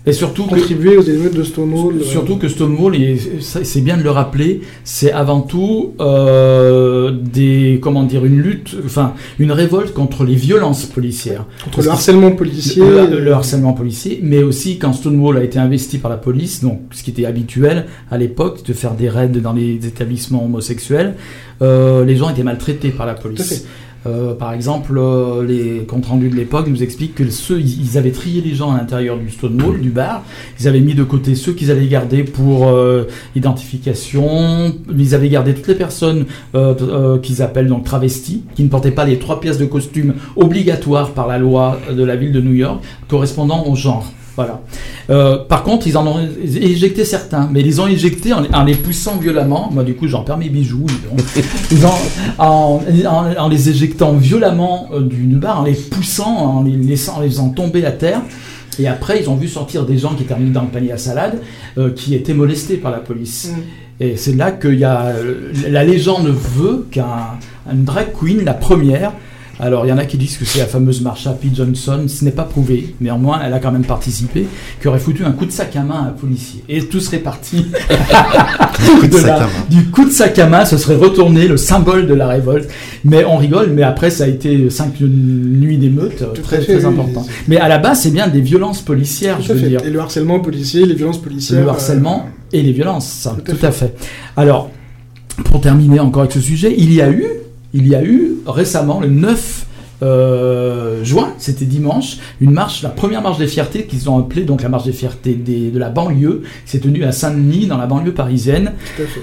[0.08, 1.96] Et surtout que, contribué aux émeutes de Stonewall.
[2.00, 2.04] euh.
[2.04, 2.94] surtout que Stonewall,
[3.40, 9.14] c'est bien de le rappeler, c'est avant tout euh, des, comment dire, une lutte, enfin,
[9.38, 11.44] une révolte contre les violences policières.
[11.64, 12.82] contre le harcèlement policier.
[12.84, 16.62] Le, le- le harcèlement policier, mais aussi quand Stonewall a été investi par la police,
[16.62, 21.14] donc ce qui était habituel à l'époque, de faire des raids dans les établissements homosexuels,
[21.62, 23.48] euh, les gens étaient maltraités par la Tout à police.
[23.48, 23.64] fait.
[24.06, 28.12] Euh, par exemple, euh, les comptes rendus de l'époque nous expliquent que ceux, ils avaient
[28.12, 30.22] trié les gens à l'intérieur du Stonewall, du bar.
[30.60, 34.72] Ils avaient mis de côté ceux qu'ils allaient garder pour euh, identification.
[34.96, 38.90] Ils avaient gardé toutes les personnes euh, euh, qu'ils appellent donc travestis, qui ne portaient
[38.90, 42.54] pas les trois pièces de costume obligatoires par la loi de la ville de New
[42.54, 44.12] York, correspondant au genre.
[44.36, 44.60] Voilà.
[45.08, 48.64] Euh, par contre, ils en ont éjecté certains, mais ils les ont éjectés en, en
[48.64, 49.70] les poussant violemment.
[49.72, 50.84] Moi, du coup, j'en perds mes bijoux.
[50.86, 51.44] dis donc.
[51.72, 51.90] Ils ont-
[52.38, 57.16] en, en- en les éjectant violemment euh, d'une barre, en les poussant, en les laissant,
[57.16, 58.20] en les faisant tomber à terre.
[58.78, 60.98] Et après, ils ont vu sortir des gens qui étaient mis dans le panier à
[60.98, 61.40] salade,
[61.78, 63.50] euh, qui étaient molestés par la police.
[64.00, 65.14] Et c'est là qu'il y a.
[65.70, 67.38] La légende veut qu'un
[67.72, 69.12] une drag queen, la première,
[69.58, 71.48] alors il y en a qui disent que c'est la fameuse Marsha P.
[71.54, 74.46] Johnson, ce n'est pas prouvé, mais au moins elle a quand même participé,
[74.80, 76.62] qui aurait foutu un coup de sac à main à un policier.
[76.68, 77.66] Et tout serait parti
[79.00, 79.48] Coup de de sac la- à main.
[79.70, 82.68] du coup de sac à main, ce serait retourné le symbole de la révolte.
[83.04, 86.84] Mais on rigole, mais après ça a été cinq nuits d'émeute, très à fait, très
[86.86, 86.92] oui.
[86.92, 87.26] important.
[87.48, 89.68] Mais à la base, c'est bien des violences policières, je Tout à veux fait.
[89.68, 89.80] dire.
[89.84, 91.62] Et le harcèlement policier, les violences policières.
[91.62, 93.94] Le harcèlement euh, et les violences, ça, Tout à tout, à fait.
[94.36, 94.70] Alors,
[95.44, 97.24] pour terminer encore avec ce sujet, il y a eu,
[97.76, 99.66] il y a eu récemment, le 9
[100.02, 104.62] euh, juin, c'était dimanche, une marche, la première marche des fiertés qu'ils ont appelée donc
[104.62, 107.86] la marche des fiertés des- de la banlieue, qui s'est tenue à Saint-Denis, dans la
[107.86, 108.72] banlieue parisienne.
[108.96, 109.20] Tout à fait.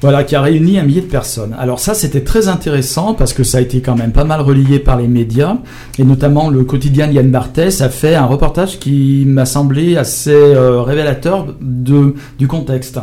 [0.00, 1.54] Voilà, qui a réuni un millier de personnes.
[1.58, 4.78] Alors ça, c'était très intéressant parce que ça a été quand même pas mal relayé
[4.78, 5.56] par les médias,
[5.98, 10.82] et notamment le quotidien Yann Barthès a fait un reportage qui m'a semblé assez euh,
[10.82, 12.98] révélateur de, du contexte.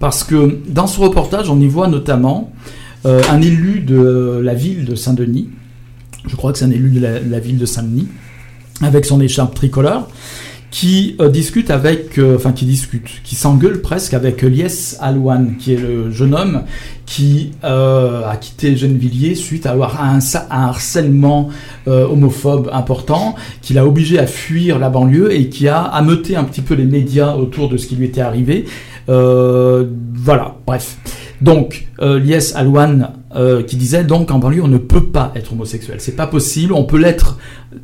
[0.00, 2.50] Parce que dans ce reportage, on y voit notamment
[3.06, 5.48] euh, un élu de la ville de Saint-Denis,
[6.26, 8.08] je crois que c'est un élu de la, ville de Saint-Denis,
[8.82, 10.08] avec son écharpe tricolore,
[10.70, 15.74] qui euh, discute avec, euh, enfin qui discute, qui s'engueule presque avec Lies Alouane, qui
[15.74, 16.64] est le jeune homme
[17.06, 20.18] qui a quitté Gennevilliers suite à avoir un,
[20.50, 21.48] harcèlement
[21.86, 26.60] homophobe important, qui l'a obligé à fuir la banlieue et qui a ameuté un petit
[26.60, 28.66] peu les médias autour de ce qui lui était arrivé.
[29.06, 30.98] Voilà, bref.
[31.40, 35.52] Donc, euh, Lies Alouane euh, qui disait donc en banlieue on ne peut pas être
[35.52, 36.72] homosexuel, c'est pas possible.
[36.72, 37.38] On peut l'être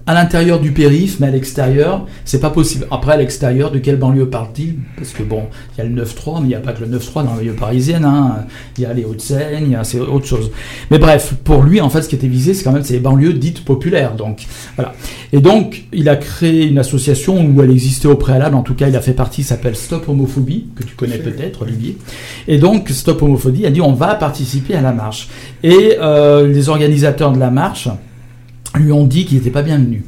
[0.06, 2.86] à l'intérieur du périph, mais à l'extérieur, c'est pas possible.
[2.90, 4.76] Après, à l'extérieur, de quelle banlieue parle-t-il?
[4.96, 6.98] Parce que bon, il y a le 9-3, mais il n'y a pas que le
[6.98, 8.04] 9-3 dans la banlieue parisienne.
[8.04, 8.46] Hein.
[8.78, 10.50] Il y a les Hauts-de-Seine, il y a c'est autre chose.
[10.90, 13.34] Mais bref, pour lui, en fait, ce qui était visé, c'est quand même ces banlieues
[13.34, 14.14] dites populaires.
[14.14, 14.94] Donc, voilà.
[15.34, 18.56] Et donc, il a créé une association où elle existait au préalable.
[18.56, 21.98] En tout cas, il a fait partie, s'appelle Stop Homophobie, que tu connais peut-être, Olivier.
[22.48, 25.28] Et donc, Stop Homophobie a dit on va participer à la marche.
[25.62, 27.88] Et euh, les organisateurs de la marche
[28.78, 30.04] lui ont dit qu'il n'était pas bienvenu.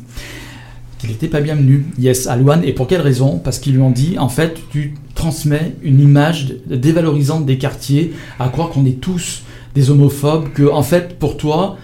[0.98, 2.64] Qu'il n'était pas bienvenu, Yes Alouane.
[2.64, 3.38] Et pour quelle raison?
[3.42, 8.48] Parce qu'ils lui ont dit, en fait, tu transmets une image dévalorisante des quartiers, à
[8.48, 9.42] croire qu'on est tous
[9.74, 11.76] des homophobes, que, en fait, pour toi,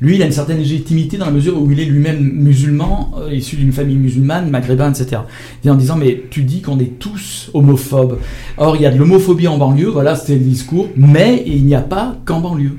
[0.00, 3.32] lui, il a une certaine légitimité dans la mesure où il est lui-même musulman, euh,
[3.32, 5.22] issu d'une famille musulmane, maghrébin, etc.
[5.64, 8.18] Et en disant, mais tu dis qu'on est tous homophobes.
[8.58, 11.74] Or, il y a de l'homophobie en banlieue, voilà, c'était le discours, mais il n'y
[11.74, 12.76] a pas qu'en banlieue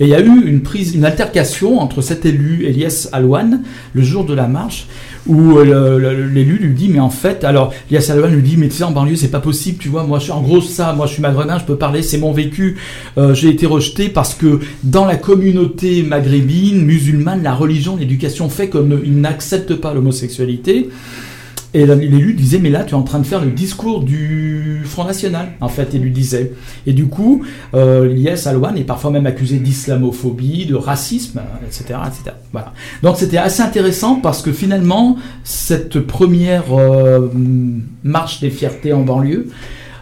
[0.00, 3.62] Et il y a eu une prise, une altercation entre cet élu, Elias Alouane,
[3.94, 4.86] le jour de la marche,
[5.26, 8.76] où euh, l'élu lui dit, mais en fait, alors, Elias Alouane lui dit, mais tu
[8.76, 11.06] sais, en banlieue, c'est pas possible, tu vois, moi, je suis, en gros, ça, moi,
[11.06, 12.76] je suis maghrébin, je peux parler, c'est mon vécu,
[13.18, 18.70] euh, j'ai été rejeté parce que dans la communauté maghrébine, musulmane, la religion, l'éducation fait
[18.70, 20.88] qu'ils n'acceptent pas l'homosexualité.
[21.74, 25.04] Et l'élu disait, mais là, tu es en train de faire le discours du Front
[25.04, 26.52] National, en fait, il lui disait.
[26.86, 32.36] Et du coup, euh, Alouane est parfois même accusé d'islamophobie, de racisme, etc., etc.
[32.52, 32.72] Voilà.
[33.02, 37.28] Donc c'était assez intéressant parce que finalement, cette première euh,
[38.04, 39.48] marche des fiertés en banlieue,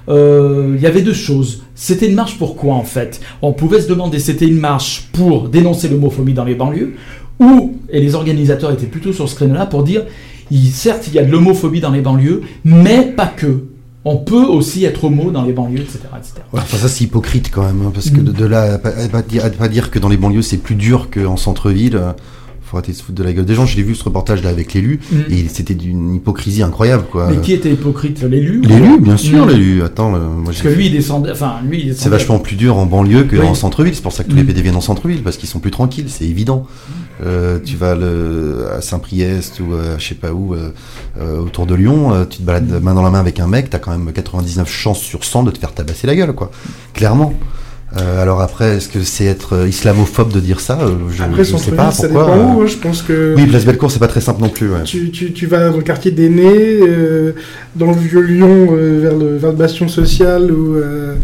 [0.08, 1.62] euh, il y avait deux choses.
[1.74, 3.20] C'était une marche pour quoi en fait?
[3.42, 6.94] On pouvait se demander c'était une marche pour dénoncer l'homophobie dans les banlieues,
[7.40, 10.04] ou, et les organisateurs étaient plutôt sur ce créneau-là, pour dire,
[10.50, 13.64] il- certes il y a de l'homophobie dans les banlieues, mais pas que.
[14.06, 16.00] On peut aussi être homo dans les banlieues, etc.
[16.18, 16.34] etc.
[16.52, 18.90] Ouais, enfin, ça, c'est hypocrite quand même, hein, parce que de, de là à pas,
[18.90, 21.96] à pas dire, à pas dire que dans les banlieues c'est plus dur qu'en centre-ville,
[21.96, 22.12] euh,
[22.66, 23.64] faut arrêter de se foutre de la gueule des gens.
[23.64, 25.16] J'ai vu ce reportage là avec l'élu, Mm.
[25.32, 27.30] et c'était d'une hypocrisie incroyable, quoi.
[27.30, 29.48] Mais qui était hypocrite L'élu L'élu, bien sûr, Mm.
[29.50, 29.82] l'élu.
[29.82, 31.30] Attends, euh, moi Parce que lui, il descendait.
[31.30, 33.46] Enfin, lui, il C'est vachement plus dur en banlieue que Oui.
[33.46, 33.94] en centre-ville.
[33.94, 34.46] C'est pour ça que tous les Mm.
[34.48, 36.66] PD viennent en centre-ville parce qu'ils sont plus tranquilles, c'est évident.
[37.22, 37.96] Euh, tu vas
[38.74, 40.70] à Saint-Priest ou euh, je sais pas où euh,
[41.38, 43.92] autour de Lyon, tu te balades main dans la main avec un mec, t'as quand
[43.92, 46.50] même 99 chances sur 100 de te faire tabasser la gueule, quoi.
[46.92, 47.34] Clairement.
[47.96, 51.44] Euh, alors après, est-ce que c'est être euh, islamophobe de dire ça Euh, Je, Après,
[51.44, 52.24] je son sais pas ça pourquoi.
[52.34, 52.62] dépend où.
[52.62, 52.66] hein.
[52.66, 54.68] Je pense que Oui, Place Bellecour, c'est pas très simple non plus.
[54.68, 54.82] Ouais.
[54.84, 57.32] tu, tu, tu vas dans le quartier des Nés, euh,
[57.76, 61.14] dans le vieux Lyon, euh, vers, le, vers le bastion social ou, euh,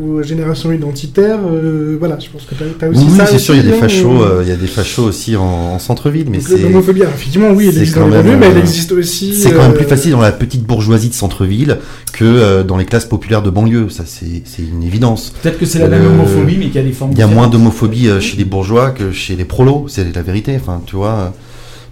[0.00, 1.38] ou Génération Identitaire.
[1.50, 3.26] euh, voilà, je pense que tu as, aussi Oui, oui, ça.
[3.26, 5.78] c'est sûr, il y a des fachos, il y a des fachos aussi en, en
[5.78, 8.38] centre-ville, mais donc, c'est L'homophobie, effectivement, oui, elle c'est existe quand dans les même, banlieues,
[8.38, 9.34] mais elle existe aussi.
[9.34, 11.78] C'est quand même plus facile dans la petite bourgeoisie de centre-ville
[12.12, 13.88] que euh, dans les classes populaires de banlieue.
[13.88, 15.32] Ça, c'est c'est une évidence.
[15.42, 17.22] Peut-être que c'est la même Euh, homophobie, mais qu'il y a des formes Il y
[17.22, 20.56] a moins d'homophobie euh, chez les bourgeois que chez les prolos, c'est la vérité.
[20.60, 21.08] Enfin, tu vois.
[21.10, 21.28] euh,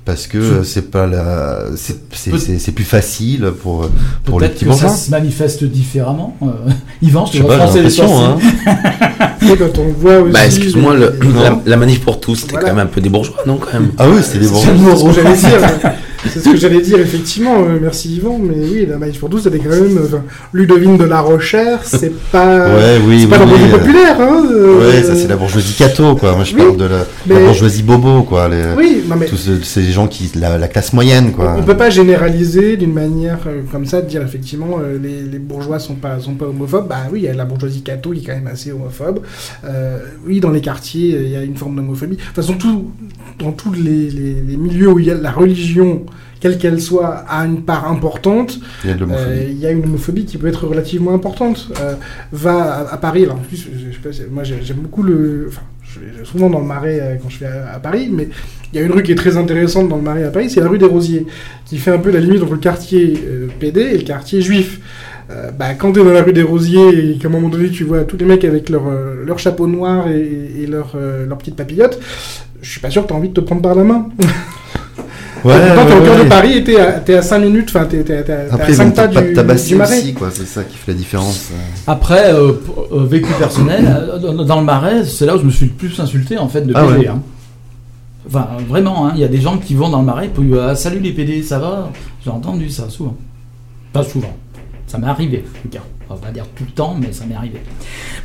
[0.04, 3.88] parce que euh, c'est pas la, c'est c'est- c'est- c'est plus facile pour
[4.24, 4.96] pour les Peut-être petits que ça bourgeois.
[4.98, 6.36] se manifeste différemment.
[6.42, 6.46] Euh,
[7.02, 8.36] Yvan, je te sais vois froncer les hein.
[9.40, 10.32] Sais, quand on voit aussi.
[10.32, 12.68] Bah, excuse-moi, la, la manif pour tous, c'était Voilà.
[12.70, 13.90] quand même un peu des bourgeois, non, quand même?
[13.96, 14.96] Ah oui, c'était des C'est bourgeois.
[14.96, 15.68] ce que j'allais dire.
[16.28, 17.64] C'est ce que j'allais dire, effectivement.
[17.64, 18.38] euh, merci Yvan.
[18.38, 19.98] Mais oui, la Manif pour tous, c'était quand même.
[19.98, 20.18] euh,
[20.52, 22.68] Ludovine de la Rochère, c'est pas.
[22.68, 23.26] Ouais, oui, c'est oui.
[23.26, 24.44] pas la oui, bourgeoisie euh, populaire, hein.
[24.50, 26.34] euh, Ouais, ça c'est la bourgeoisie catho, quoi.
[26.36, 28.48] Moi je parle de la, mais- la bourgeoisie bobo, quoi.
[28.48, 29.26] Les, Oui, non mais.
[29.26, 31.56] tous ce- ces gens qui, la, la classe moyenne, quoi.
[31.58, 33.38] On peut pas généraliser d'une manière
[33.70, 36.88] comme ça, de dire effectivement les, les bourgeois sont pas sont pas homophobes.
[36.88, 39.20] Bah oui, il y a la bourgeoisie catho qui est quand même assez homophobe.
[40.26, 42.16] Oui, dans les quartiers, il y a une forme d'homophobie.
[42.16, 42.90] De toute façon, tout,
[43.38, 46.02] dans tous les, les- les milieux où il y a la religion,
[46.42, 48.58] quelle qu'elle soit, a une part importante.
[48.84, 49.04] Il y a de.
[49.10, 51.68] Euh, Il y a une homophobie qui peut être relativement importante.
[51.80, 51.94] Euh,
[52.32, 55.02] va à, à Paris, alors en plus, je, je sais pas, moi j'ai- j'aime beaucoup
[55.04, 55.46] le.
[55.48, 58.28] Enfin, je vais souvent dans le Marais euh, quand je vais à, à Paris, mais
[58.72, 60.60] il y a une rue qui est très intéressante dans le Marais à Paris, c'est
[60.60, 61.26] la rue des Rosiers,
[61.66, 64.80] qui fait un peu la limite entre le quartier euh, PD et le quartier juif.
[65.30, 67.84] Euh, bah, quand t'es dans la rue des Rosiers et qu'à un moment donné tu
[67.84, 70.96] vois tous les mecs avec leur, euh, leur chapeau noir et, et leur,
[71.28, 72.00] leur petite papillote,
[72.62, 74.08] je suis pas sûr que t'as envie de te prendre par la main.
[75.44, 76.24] Ouais, t'es ouais, au cœur ouais.
[76.24, 78.90] de Paris et t'es à, t'es à 5 minutes, enfin t'es à ils 5 vont
[78.92, 79.98] pas du, te tabasser du Marais.
[79.98, 80.28] aussi, quoi.
[80.32, 81.50] C'est ça qui fait la différence.
[81.52, 81.56] euh.
[81.86, 82.52] Après, euh,
[82.92, 83.84] euh, vécu personnel,
[84.46, 86.72] dans, le marais, c'est là où je me suis le plus insulté en fait de
[86.76, 86.98] Ah PD.
[87.00, 87.08] ouais.
[87.08, 87.20] hein.
[88.26, 90.74] Enfin, vraiment, hein, il y a des gens qui vont dans le marais pour euh,
[90.76, 91.90] salut les PD, ça va?
[92.24, 93.16] J'ai entendu ça souvent.
[93.92, 94.34] Pas souvent.
[94.86, 95.82] Ça m'est arrivé, en tout cas.
[96.12, 97.58] On va pas dire tout le temps, mais ça m'est arrivé.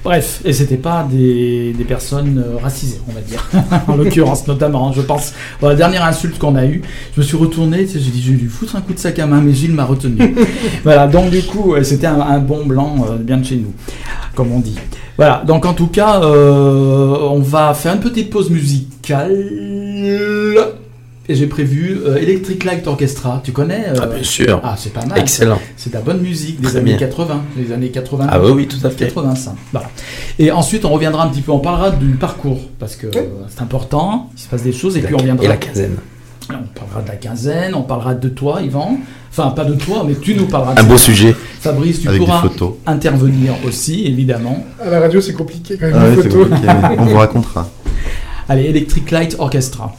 [0.04, 3.50] Bref, et c'était pas des, des personnes euh, racisées, on va dire.
[3.88, 5.34] en l'occurrence, notamment, hein, je pense.
[5.62, 6.82] Bon, la dernière insulte qu'on a eue,
[7.16, 9.00] je me suis retourné, tu sais, j'ai dit, je vais lui foutre un coup de
[9.00, 10.36] sac à main, mais Gilles m'a retenu.
[10.84, 13.74] voilà, donc du coup, ouais, c'était un, un bon blanc euh, bien de chez nous,
[14.36, 14.76] comme on dit.
[15.16, 19.34] Voilà, donc en tout cas, euh, on va faire une petite pause musicale.
[21.30, 23.42] Et j'ai prévu euh, Electric Light Orchestra.
[23.44, 24.62] Tu connais euh, Ah, bien sûr.
[24.64, 25.20] Ah, c'est pas mal.
[25.20, 25.60] Excellent.
[25.76, 26.98] C'est de la bonne musique des Très années bien.
[26.98, 27.44] 80.
[27.58, 28.28] Les années 80.
[28.30, 29.06] Ah oui, oui, tout à fait.
[29.08, 29.56] 85.
[29.74, 29.90] Voilà.
[30.40, 33.62] Et ensuite, on reviendra un petit peu, on parlera du parcours, parce que euh, c'est
[33.62, 35.44] important, il se passe des choses, et, puis on reviendra.
[35.44, 35.98] Et la quinzaine.
[36.50, 38.98] On parlera de la quinzaine, on parlera de toi, Yvan.
[39.30, 40.88] Enfin, pas de toi, mais tu nous parleras de Un ça.
[40.90, 41.36] beau sujet.
[41.60, 42.42] Fabrice, tu Avec des pourras
[42.86, 44.66] intervenir aussi, évidemment.
[44.82, 46.48] À la radio, c'est compliqué quand même, Ah les ouais, photos.
[46.98, 47.70] on vous racontera.
[48.50, 49.94] Allez, Electric Light Orchestra.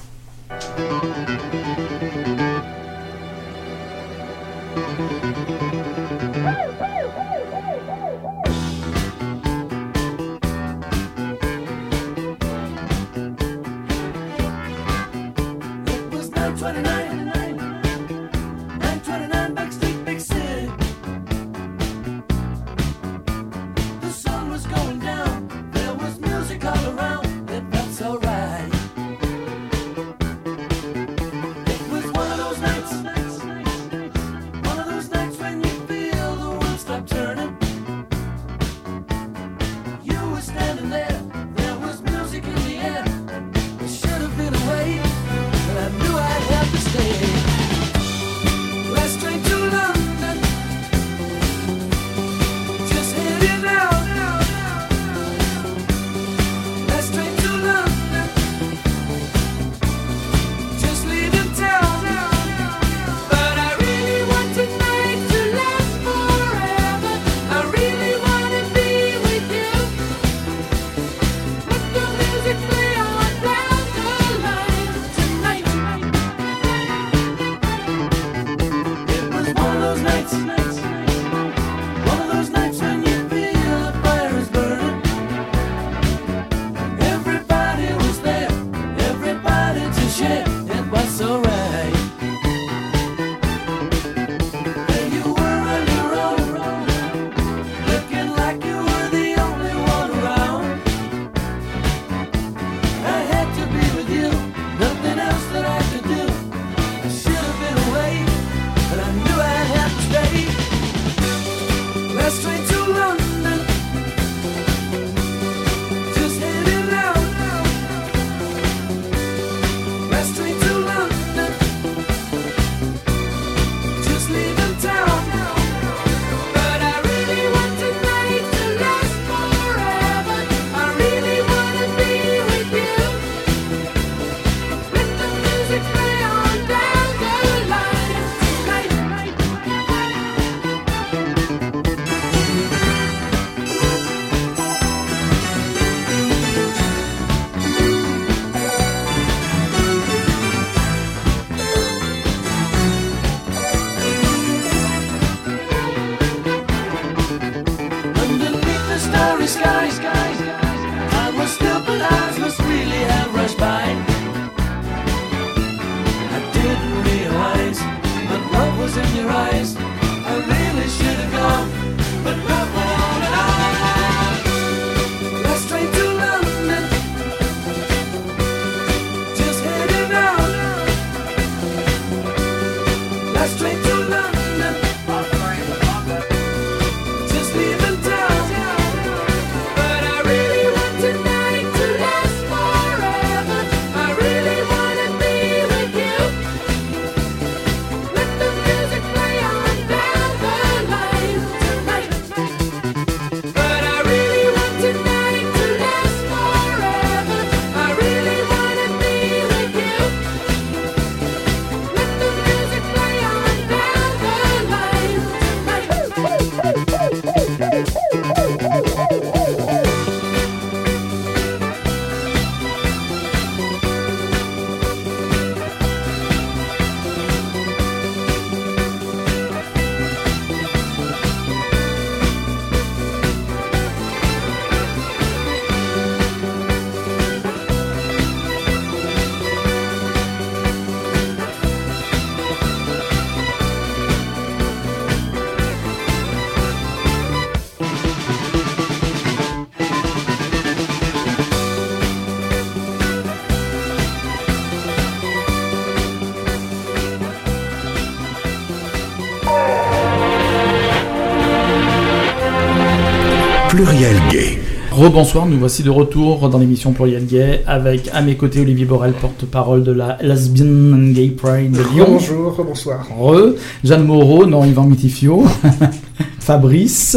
[263.79, 264.59] Pluriel Gay.
[264.91, 269.13] Rebonsoir, nous voici de retour dans l'émission Pluriel Gay avec à mes côtés Olivier Borel,
[269.13, 272.07] porte-parole de la Lesbian and Gay Pride de Lyon.
[272.09, 273.07] Bonjour, bonsoir.
[273.17, 275.45] Re, Jeanne Moreau, non Yvan Mitifio,
[276.41, 277.17] Fabrice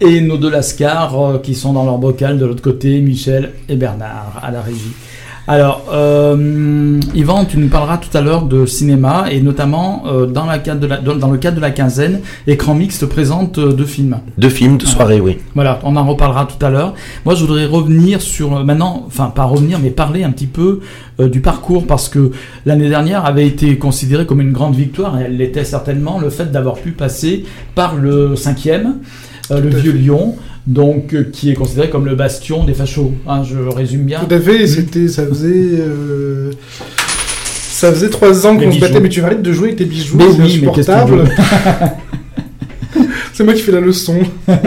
[0.00, 3.74] et nos deux Lascars euh, qui sont dans leur bocal de l'autre côté, Michel et
[3.74, 4.92] Bernard à la régie.
[5.50, 10.44] Alors, euh, Yvan, tu nous parleras tout à l'heure de cinéma et notamment euh, dans,
[10.44, 13.56] la cadre de la- dans dans le cadre de la quinzaine, Écran Mix te présente
[13.56, 14.18] euh, deux films.
[14.36, 15.38] Deux films, deux soirées, oui.
[15.54, 16.92] Voilà, on en reparlera tout à l'heure.
[17.24, 20.80] Moi, je voudrais revenir sur euh, maintenant, enfin pas revenir, mais parler un petit peu
[21.18, 22.30] euh, du parcours parce que
[22.66, 26.52] l'année dernière avait été considérée comme une grande victoire et elle l'était certainement le fait
[26.52, 28.96] d'avoir pu passer par le cinquième,
[29.50, 29.98] euh, le vieux fait.
[29.98, 30.36] Lyon,
[30.68, 33.12] donc euh, qui est considéré comme le bastion des fachos.
[33.26, 34.20] hein, je résume bien.
[34.20, 35.48] Tout à fait, et c'était, ça faisait.
[35.80, 36.52] euh,
[37.70, 40.16] Ça faisait trois ans qu'on se battait, mais tu arrêtes de jouer avec tes bijoux,
[40.18, 41.30] Mais c'est oui, mais qu'est-ce que tu insupportable.
[43.38, 44.18] c'est moi qui fais la leçon.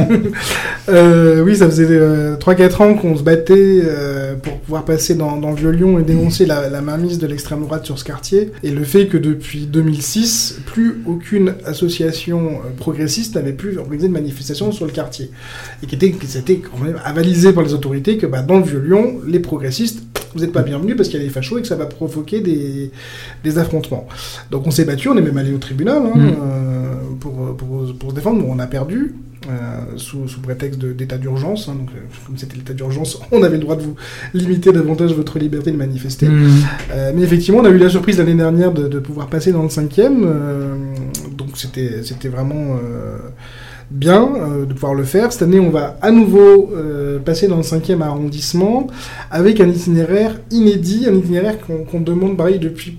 [0.90, 5.38] Euh, oui, ça faisait euh, 3-4 ans qu'on se battait euh, pour pouvoir passer dans,
[5.38, 8.52] dans le Vieux Lyon et dénoncer la, la mainmise de l'extrême droite sur ce quartier.
[8.64, 14.14] Et le fait que depuis 2006, plus aucune association euh, progressiste n'avait pu organiser de
[14.14, 15.30] manifestation sur le quartier.
[15.84, 18.64] Et qui était, qui s'était quand même avalisé par les autorités que bah, dans le
[18.64, 20.02] Vieux Lyon, les progressistes,
[20.34, 22.40] vous n'êtes pas bienvenus parce qu'il y a des fachos et que ça va provoquer
[22.42, 22.90] des,
[23.44, 24.08] des affrontements.
[24.50, 26.28] Donc on s'est battu, on est même allé au tribunal hein, Mm.
[26.28, 26.91] euh,
[27.22, 28.42] pour, pour, pour se défendre.
[28.42, 29.16] Bon, on a perdu
[29.50, 31.70] euh, sous, sous prétexte d'état d'urgence.
[31.70, 31.76] hein.
[31.80, 33.96] donc, euh, comme c'était l'état d'urgence, on avait le droit de vous
[34.34, 36.28] limiter davantage votre liberté de manifester.
[36.28, 39.64] Euh, mais effectivement, on a eu la surprise l'année dernière de, de pouvoir passer dans
[39.64, 40.24] le cinquième.
[40.26, 40.76] euh,
[41.38, 43.18] donc c'était vraiment euh,
[43.90, 45.32] bien euh, de pouvoir le faire.
[45.34, 48.88] Cette année, on va à nouveau euh, passer dans le cinquième arrondissement
[49.32, 52.98] avec un itinéraire inédit, un itinéraire qu'on qu'on demande pareil depuis.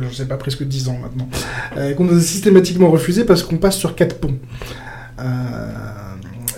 [0.00, 1.28] Je sais pas, presque 10 ans maintenant.
[1.76, 4.38] Euh, qu'on nous a systématiquement refusé parce qu'on passe sur quatre ponts.
[5.20, 5.68] Euh,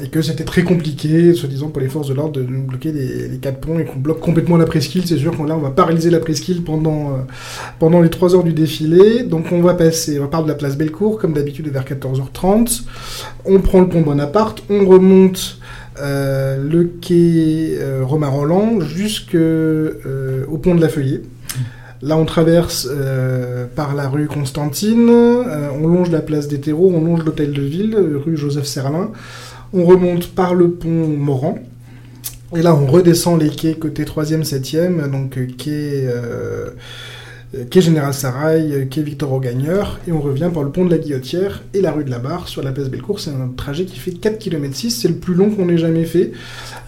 [0.02, 3.28] et que c'était très compliqué, soi-disant pour les forces de l'ordre, de nous bloquer les,
[3.28, 5.06] les quatre ponts et qu'on bloque complètement la presqu'île.
[5.06, 7.18] C'est sûr qu'on là, on va paralyser la presqu'île pendant, euh,
[7.78, 9.22] pendant les 3 heures du défilé.
[9.22, 12.82] Donc on va passer, on part de la place Bellecour, comme d'habitude vers 14h30.
[13.44, 15.58] On prend le pont Bonaparte, on remonte
[15.96, 19.38] le quai euh, Romain Roland jusqu'au
[20.58, 21.22] pont de la Feuillée.
[22.04, 26.92] Là, on traverse euh, par la rue Constantine, euh, on longe la place des terreaux,
[26.94, 29.10] on longe l'hôtel de ville, rue Joseph Serlin,
[29.72, 31.58] on remonte par le pont Moran,
[32.54, 36.06] et là, on redescend les quais côté 3e, 7e, donc euh, quai,
[37.70, 40.98] quai Général Sarail, euh, quai Victor Augagneur, et on revient par le pont de la
[40.98, 43.20] Guillotière et la rue de la Barre sur la place Bellecour.
[43.20, 46.04] C'est un trajet qui fait 4 km 6, c'est le plus long qu'on ait jamais
[46.04, 46.32] fait.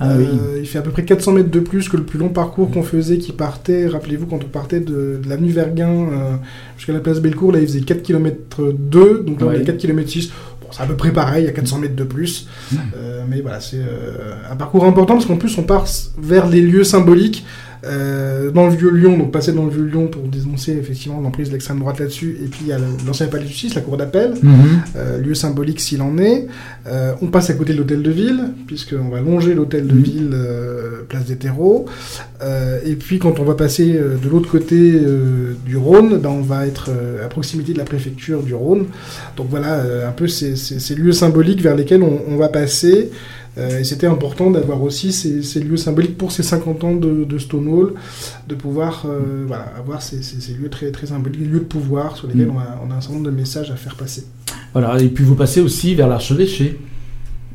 [0.00, 0.24] Ah oui.
[0.24, 2.70] Euh, il fait à peu près 400 mètres de plus que le plus long parcours
[2.70, 6.36] qu'on faisait qui partait, rappelez-vous, quand on partait de, de l'avenue Verguin euh,
[6.76, 9.56] jusqu'à la place Bellecour, là il faisait 4 km 2, donc là on Ouais.
[9.58, 10.28] est à 4 km 6.
[10.60, 12.48] Bon, c'est à peu près pareil, à 400 mètres de plus.
[12.96, 15.84] Euh, mais voilà, c'est euh, un parcours important parce qu'en plus on part
[16.18, 17.44] vers les lieux symboliques.
[17.86, 21.48] Euh, dans le vieux Lyon, donc passer dans le vieux Lyon pour dénoncer effectivement l'emprise
[21.48, 23.96] de l'extrême droite là-dessus, et puis il y a l'ancien palais de justice, la cour
[23.96, 24.52] d'appel, Mhm.
[24.96, 26.46] euh, lieu symbolique s'il en est.
[26.86, 30.02] Euh, on passe à côté de l'hôtel de ville, puisqu'on va longer l'hôtel de Mhm.
[30.02, 30.36] ville,
[31.08, 31.86] place des terreaux.
[32.84, 35.00] Et puis quand on va passer de l'autre côté
[35.64, 36.90] du Rhône, ben, on va être
[37.24, 38.86] à proximité de la préfecture du Rhône.
[39.36, 43.10] Donc voilà un peu ces, ces- ces lieux symboliques vers lesquels on, on va passer.
[43.58, 47.24] Euh, et c'était important d'avoir aussi ces, ces lieux symboliques pour ces 50 ans de,
[47.24, 47.94] de Stonewall,
[48.48, 52.16] de pouvoir euh, voilà, avoir ces, ces- ces lieux très, très symboliques, lieux de pouvoir
[52.16, 52.56] sur lesquels Mm.
[52.56, 54.24] on, a, on a un certain nombre de messages à faire passer.
[54.74, 56.78] Voilà, et puis vous passez aussi vers l'archevêché.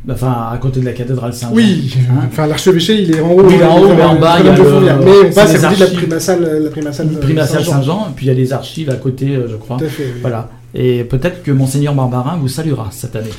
[0.10, 1.54] Enfin, à côté de la cathédrale Saint-Jean.
[1.56, 3.44] Oui, Hein enfin l'archevêché il est en haut.
[3.44, 4.64] Oui, il est en haut, mais en bas, il y a le-
[5.06, 5.98] Mais on passe les à côté de la archives.
[6.00, 8.08] primasalle, la primasalle, euh, Primasalle Saint-Jean.
[8.10, 9.78] Et puis il y a des archives à côté, euh, je crois.
[9.78, 10.06] Tout à fait.
[10.06, 10.22] oui.
[10.22, 10.50] Voilà.
[10.74, 13.30] Et peut-être que Monseigneur Barbarin vous saluera cette année.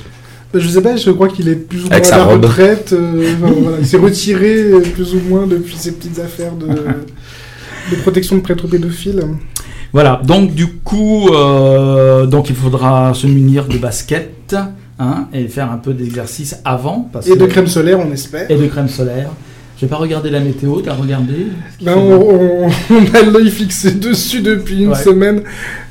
[0.52, 2.24] Ben, Je sais pas, je crois qu'il est plus ou moins Avec à sa la
[2.24, 2.44] robe.
[2.44, 2.92] retraite.
[2.92, 6.66] euh, enfin, voilà, il s'est retiré euh, plus ou moins depuis ses petites affaires de,
[7.96, 9.22] de protection de prêtres pédophiles.
[9.92, 14.56] Voilà, donc du coup, euh, donc il faudra se munir de basket
[14.98, 17.08] hein, et faire un peu d'exercice avant.
[17.12, 18.50] Parce Et de que- crème solaire, on espère.
[18.50, 19.28] Et de crème solaire.
[19.82, 21.48] Je vais pas regarder la météo, t'as regardé
[21.84, 24.94] Ben, on, on- on a l'œil fixé dessus depuis une Ouais.
[24.94, 25.42] semaine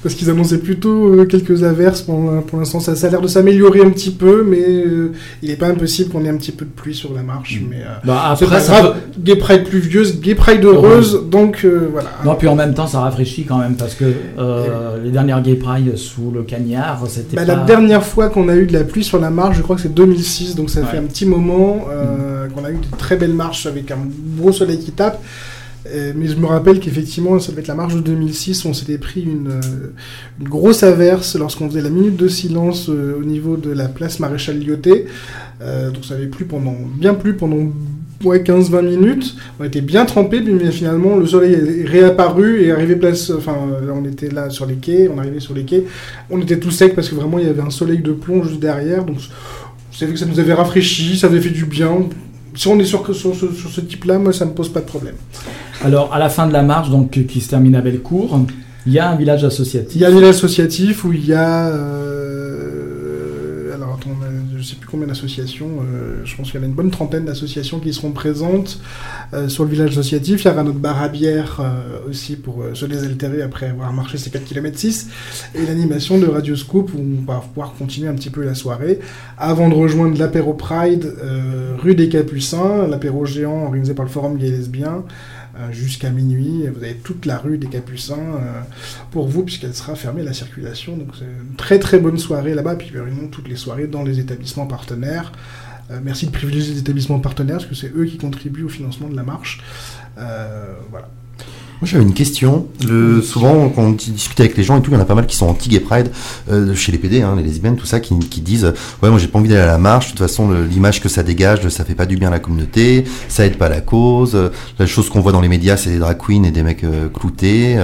[0.01, 2.01] parce qu'ils annonçaient plutôt euh, quelques averses.
[2.03, 2.17] Pour,
[2.47, 5.11] pour l'instant, ça, ça a l'air de s'améliorer un petit peu, mais euh,
[5.43, 7.59] il n'est pas impossible qu'on ait un petit peu de pluie sur la marche.
[7.59, 7.65] Mm.
[7.69, 8.95] Mais euh, Bah, après, pas ça grave.
[9.19, 12.11] Gay Pride pluvieuse, Gay Pride heureuse, donc euh, voilà.
[12.23, 14.05] Non, puis en même temps, ça rafraîchit quand même parce que
[15.03, 17.55] les dernières Gay Pride sous le cagnard, c'était Bah, pas...
[17.57, 19.81] La dernière fois qu'on a eu de la pluie sur la marche, je crois que
[19.81, 20.85] c'est 2006, donc ça Ouais.
[20.87, 23.99] fait un petit moment euh, qu'on a eu de très belles marches avec un
[24.37, 25.23] gros soleil qui tape.
[25.87, 28.99] Euh, mais je me rappelle qu'effectivement, ça devait être la marche de 2006, on s'était
[28.99, 29.93] pris une, euh,
[30.39, 34.19] une grosse averse lorsqu'on faisait la minute de silence euh, au niveau de la place
[34.19, 35.07] Maréchal Lyoté.
[35.61, 37.71] Euh, donc ça avait plu pendant, bien plu pendant
[38.23, 39.35] ouais, 15-20 minutes.
[39.59, 43.29] On était bien trempés, mais finalement le soleil est réapparu et arrivé place.
[43.29, 45.85] Enfin, euh, on était là sur les quais, on arrivait sur les quais.
[46.29, 48.59] On était tout sec parce que vraiment il y avait un soleil de plomb juste
[48.59, 49.05] derrière.
[49.05, 49.17] Donc
[49.91, 52.07] c'est que ça nous avait rafraîchi, ça avait fait du bien.
[52.55, 54.85] Si on est sur, sur, sur- sur ce type-là, moi ça me pose pas de
[54.85, 55.15] problème.
[55.83, 58.39] Alors, à la fin de la marche, donc qui se termine à Bellecour,
[58.85, 59.95] il y a un village associatif.
[59.95, 61.67] Il y a un village associatif où il y a.
[61.69, 65.69] euh, alors attends, euh, je sais plus combien d'associations.
[65.81, 68.79] euh, je pense qu'il y en a une bonne trentaine d'associations qui seront présentes
[69.33, 70.43] euh, sur le village associatif.
[70.43, 74.17] Il y aura notre bar à bière euh, aussi pour se désaltérer après avoir marché
[74.17, 75.09] ces 4 km 6.
[75.55, 78.99] Et l'animation de Radio Scoop où on va pouvoir continuer un petit peu la soirée
[79.37, 81.13] avant de rejoindre l'apéro Pride
[81.79, 85.03] rue des Capucins, l'apéro géant organisé par le Forum Gay et Lesbien.
[85.03, 85.40] euh,
[85.71, 88.61] Jusqu'à minuit, vous avez toute la rue des Capucins euh,
[89.11, 90.95] pour vous, puisqu'elle sera fermée à la circulation.
[90.95, 94.19] Donc c'est une très très bonne soirée là-bas, puis réunion toutes les soirées dans les
[94.19, 95.31] établissements partenaires.
[95.91, 99.09] Euh, merci de privilégier les établissements partenaires, parce que c'est eux qui contribuent au financement
[99.09, 99.61] de la marche.
[100.17, 101.09] Euh, voilà.
[101.81, 102.67] Moi j'avais une question.
[102.87, 105.15] Le, souvent quand on discute avec les gens et tout, il y en a pas
[105.15, 106.11] mal qui sont anti-gay pride,
[106.51, 108.71] euh, chez les PD, hein, les lesbiennes, tout ça, qui, qui disent
[109.01, 110.07] ouais moi j'ai pas envie d'aller à la marche.
[110.07, 113.03] De toute façon l'image que ça dégage, ça fait pas du bien à la communauté,
[113.29, 114.37] ça aide pas la cause.
[114.77, 117.09] La chose qu'on voit dans les médias, c'est des drag queens et des mecs euh,
[117.09, 117.77] cloutés.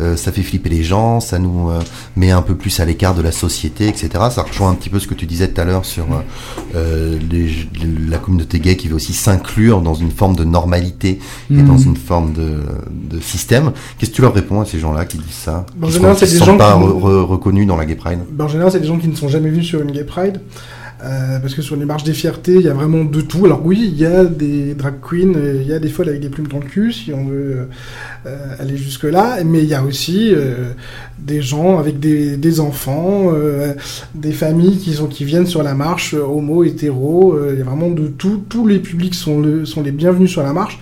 [0.00, 1.78] Euh, ça fait flipper les gens, ça nous euh,
[2.16, 4.08] met un peu plus à l'écart de la société, etc.
[4.30, 6.06] Ça rejoint un petit peu ce que tu disais tout à l'heure sur
[6.74, 7.68] euh, les-
[8.08, 11.20] la communauté gay qui veut aussi s'inclure dans une forme de normalité
[11.52, 12.58] et dans une forme de,
[13.10, 13.43] de système.
[13.46, 16.20] Qu'est-ce que tu leur réponds à ces gens-là qui disent ça En Qui général, sont-
[16.20, 18.20] c'est qui des sont gens pas qui- re- re- reconnus dans la Gay Pride?
[18.30, 20.40] Ben, en général, c'est des gens qui ne sont jamais venus sur une Gay Pride.
[21.02, 23.44] euh, parce que sur les marches des fiertés, il y a vraiment de tout.
[23.44, 26.30] Alors oui, il y a des drag queens, il y a des folles avec des
[26.30, 27.68] plumes dans le cul, si on veut
[28.26, 29.38] euh, aller jusque-là.
[29.44, 30.70] Mais il y a aussi euh,
[31.18, 33.32] des gens avec des, des enfants,
[34.14, 37.36] des familles qui, sont, qui viennent sur la marche, homo, hétéro.
[37.52, 38.42] il y a vraiment de tout.
[38.48, 40.78] Tous les publics sont, le- sont les bienvenus sur la marche.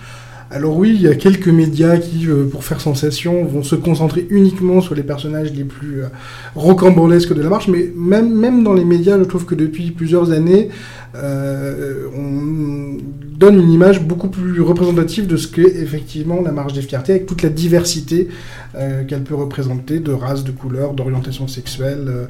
[0.53, 4.27] Alors oui, il y a quelques médias qui, euh, pour faire sensation, vont se concentrer
[4.29, 6.09] uniquement sur les personnages les plus euh,
[6.53, 10.69] rocambolesques de la marche, mais même, dans les médias, je trouve que depuis plusieurs années,
[11.15, 12.97] euh, on
[13.43, 17.25] donne une image beaucoup plus représentative de ce qu'est effectivement la marche des fiertés, avec
[17.25, 18.27] toute la diversité
[18.75, 22.25] euh, qu'elle peut représenter, de race, de couleur, d'orientation sexuelle, euh,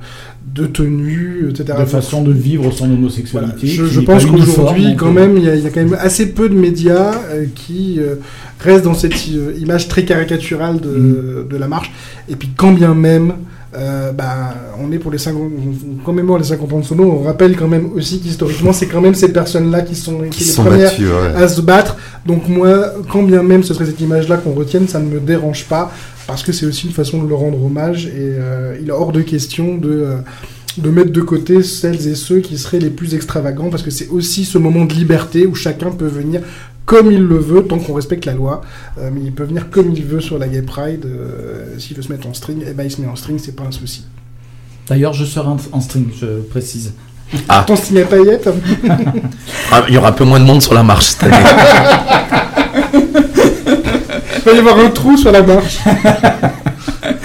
[0.56, 1.78] de tenue, etc.
[1.80, 2.94] de façon de vivre son Voilà.
[3.00, 3.68] homosexualité.
[3.68, 6.32] Je, pense qu'aujourd'hui, quand euh, même, il y, a- il y a quand même assez
[6.34, 8.16] peu de médias euh, qui euh,
[8.60, 11.48] restent dans cette euh, image très caricaturale de, Mm.
[11.50, 11.92] de la marche.
[12.30, 13.34] Et puis, quand bien même,
[13.76, 17.24] euh, bah, on est pour les 50, on commémore les 50 ans de Sono, on
[17.24, 20.64] rappelle quand même aussi qu'historiquement, c'est quand même ces personnes-là qui sont, Qui les sont
[20.64, 21.36] premières ouais.
[21.36, 21.98] à se battre.
[22.26, 25.66] Donc moi, quand bien même ce serait cette image-là qu'on retienne, ça ne me dérange
[25.66, 25.92] pas,
[26.28, 29.12] parce que c'est aussi une façon de leur rendre hommage, et euh, il est hors
[29.12, 30.16] de question de, euh,
[30.78, 34.10] de mettre de côté celles et ceux qui seraient les plus extravagants, parce que c'est
[34.10, 36.42] aussi ce moment de liberté où chacun peut venir
[36.86, 38.62] comme il le veut, tant qu'on respecte la loi,
[39.00, 42.04] Euh, mais il peut venir comme il veut sur la Gay Pride, euh, s'il veut
[42.04, 44.06] se mettre en string, eh ben il se met en string, c'est pas un souci.
[44.88, 46.94] D'ailleurs, je serai en, string, je précise.
[47.66, 48.50] Ton string à paillettes
[49.72, 51.38] Ah, Il y aura un peu moins de monde sur la marche cette année.
[54.36, 55.78] Il va y avoir un trou sur la marche.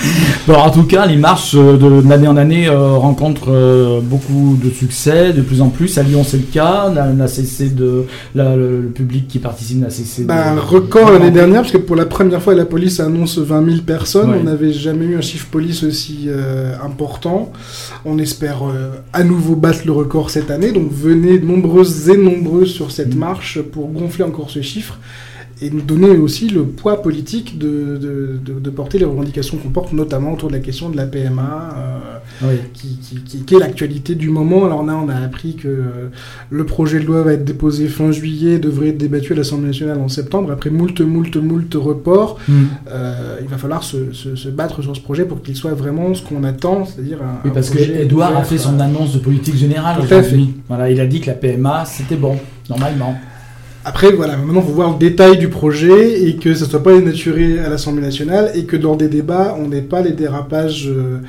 [0.46, 4.58] Bon, en tout cas, les marches euh, de- d'année en année euh, rencontrent euh, beaucoup
[4.62, 5.98] de succès, de plus en plus.
[5.98, 6.88] À Lyon, c'est le cas.
[6.88, 8.04] N'a n'a cessé de.
[8.34, 10.58] la- le, le public qui participe n'a cessé Bah, de.
[10.58, 13.76] un record l'année dernière, parce que pour la première fois, la police annonce 20 000
[13.82, 14.30] personnes.
[14.30, 14.38] Ouais.
[14.40, 17.52] On n'avait jamais eu un chiffre police aussi euh, important.
[18.06, 20.72] On espère euh, à nouveau battre le record cette année.
[20.72, 23.18] Donc venez nombreuses et nombreux sur cette Mm.
[23.18, 24.98] marche pour gonfler encore ce chiffre
[25.60, 29.70] et nous donner aussi le poids politique de, de, de- de porter les revendications qu'on
[29.70, 31.74] porte, notamment autour de la question de la PMA.
[31.76, 31.98] euh,
[32.42, 32.54] Oui.
[32.74, 34.64] qui, qui- qui- qui est l'actualité du moment.
[34.66, 36.10] Alors là, on a appris que euh,
[36.50, 39.98] le projet de loi va être déposé fin juillet, devrait être débattu à l'Assemblée nationale
[39.98, 40.52] en septembre.
[40.52, 42.52] Après moult, moult, moult reports, Mm.
[42.92, 46.14] euh, il va falloir se, se- se battre sur ce projet pour qu'il soit vraiment
[46.14, 49.18] ce qu'on attend, c'est-à-dire un, Oui, un parce que Edouard a fait son annonce de
[49.18, 50.54] politique générale aujourd'hui.
[50.68, 52.36] Voilà, il a dit que la PMA c'était bon,
[52.70, 53.16] normalement.
[53.88, 56.82] Après, voilà, maintenant, il faut voir le détail du projet et que ça ne soit
[56.82, 60.88] pas dénaturé à l'Assemblée nationale et que lors des débats, on n'ait pas les dérapages
[60.88, 61.20] euh,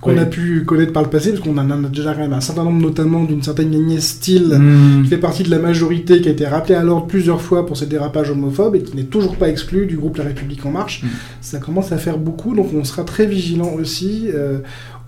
[0.00, 0.18] qu'on Oui.
[0.20, 2.62] a pu connaître par le passé, parce qu'on en a déjà quand même un certain
[2.64, 5.02] nombre, notamment d'une certaine Agnès Steele, Mm.
[5.02, 7.76] qui fait partie de la majorité, qui a été rappelée à l'ordre plusieurs fois pour
[7.76, 11.02] ses dérapages homophobes et qui n'est toujours pas exclu du groupe La République En Marche.
[11.02, 11.06] Mm.
[11.40, 14.58] Ça commence à faire beaucoup, donc on sera très vigilant aussi euh,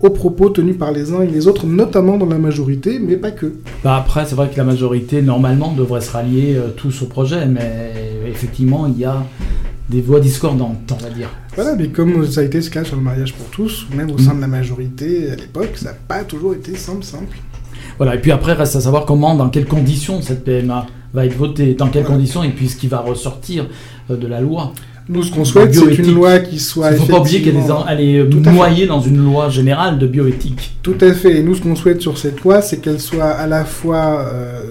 [0.01, 3.31] aux propos tenus par les uns et les autres, notamment dans la majorité, mais pas
[3.31, 3.53] que.
[3.83, 7.45] Bah après, c'est vrai que la majorité, normalement, devrait se rallier euh, tous au projet,
[7.45, 7.93] mais
[8.27, 9.23] effectivement, il y a
[9.91, 11.29] des voix discordantes, on va dire.
[11.55, 14.09] Voilà, mais comme ça a été ce cas sur le mariage pour tous, ou même
[14.09, 17.37] au sein de la majorité à l'époque, ça n'a pas toujours été simple, simple.
[17.97, 21.35] Voilà, et puis après, reste à savoir comment, dans quelles conditions cette PMA va être
[21.35, 22.15] votée, dans quelles Voilà.
[22.17, 23.67] conditions, et puis ce qui va ressortir
[24.09, 24.73] euh, de la loi.
[25.09, 27.57] Nous, ce qu'on souhaite, c'est une loi qui soit Il ne faut pas oublier qu'elle
[27.57, 30.77] est, est noyée dans une loi générale de bioéthique.
[30.83, 31.39] Tout à fait.
[31.39, 34.61] Et nous, ce qu'on souhaite sur cette loi, c'est qu'elle soit à la fois euh,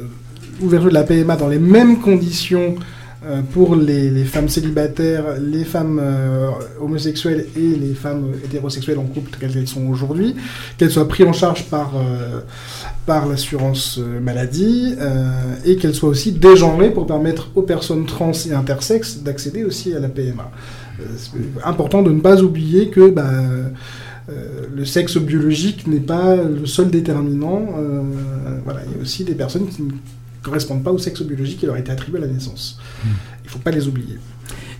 [0.62, 2.77] ouverture de la PMA dans les mêmes conditions
[3.53, 6.49] pour les, femmes célibataires, les femmes euh,
[6.81, 10.37] homosexuelles et les femmes hétérosexuelles en couple telles qu'elles sont aujourd'hui,
[10.79, 12.41] qu'elles soient prises en charge par, euh,
[13.05, 18.33] par l'assurance euh, maladie euh, et qu'elles soient aussi dégenrées pour permettre aux personnes trans
[18.33, 20.51] et intersexes d'accéder aussi à la PMA.
[21.01, 23.31] Euh, c'est important de ne pas oublier que bah,
[24.31, 27.66] euh, le sexe biologique n'est pas le seul déterminant.
[27.79, 28.03] euh,
[28.64, 29.83] voilà, il y a aussi des personnes qui
[30.43, 32.78] correspondent pas au sexe biologique qui leur a été attribué à la naissance.
[33.05, 34.18] Il ne faut pas les oublier.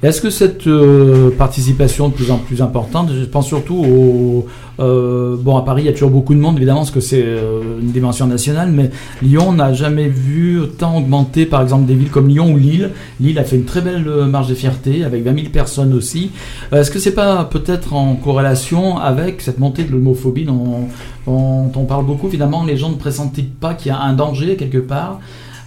[0.03, 4.47] Est-ce que cette euh, participation de plus en plus importante, je pense surtout au...
[4.79, 7.23] euh, bon, à Paris, il y a toujours beaucoup de monde, évidemment, parce que c'est
[7.23, 8.91] euh, une dimension nationale, mais
[9.21, 12.93] Lyon n'a jamais vu autant augmenter, par exemple, des villes comme Lyon ou Lille.
[13.21, 16.31] Lille a fait une très belle marche de fierté, avec 20 000 personnes aussi.
[16.73, 20.89] Est-ce que c'est pas peut-être en corrélation avec cette montée de l'homophobie dont,
[21.27, 24.57] dont on parle beaucoup Finalement, les gens ne pressentent pas qu'il y a un danger
[24.57, 25.21] quelque part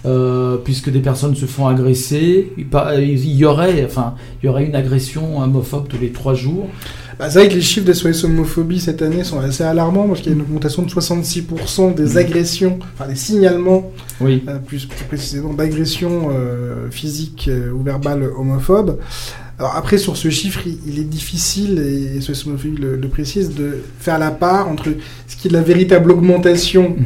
[0.06, 4.74] euh, puisque des personnes se font agresser, il y aurait, enfin, il y aurait une
[4.74, 6.68] agression homophobe tous les trois jours.
[7.18, 10.20] Bah, c'est vrai que les chiffres des SOS homophobie cette année sont assez alarmants parce
[10.20, 14.42] qu'il y a une augmentation de 66% des agressions, enfin des signalements Oui.
[14.48, 18.98] euh, plus, plus précisément d'agressions euh, physiques ou verbales homophobes.
[19.58, 23.78] Alors après, sur ce chiffre, il, est difficile, et SOS Homophobie le, le précise, de
[24.00, 24.88] faire la part entre
[25.28, 26.96] ce qui est de la véritable augmentation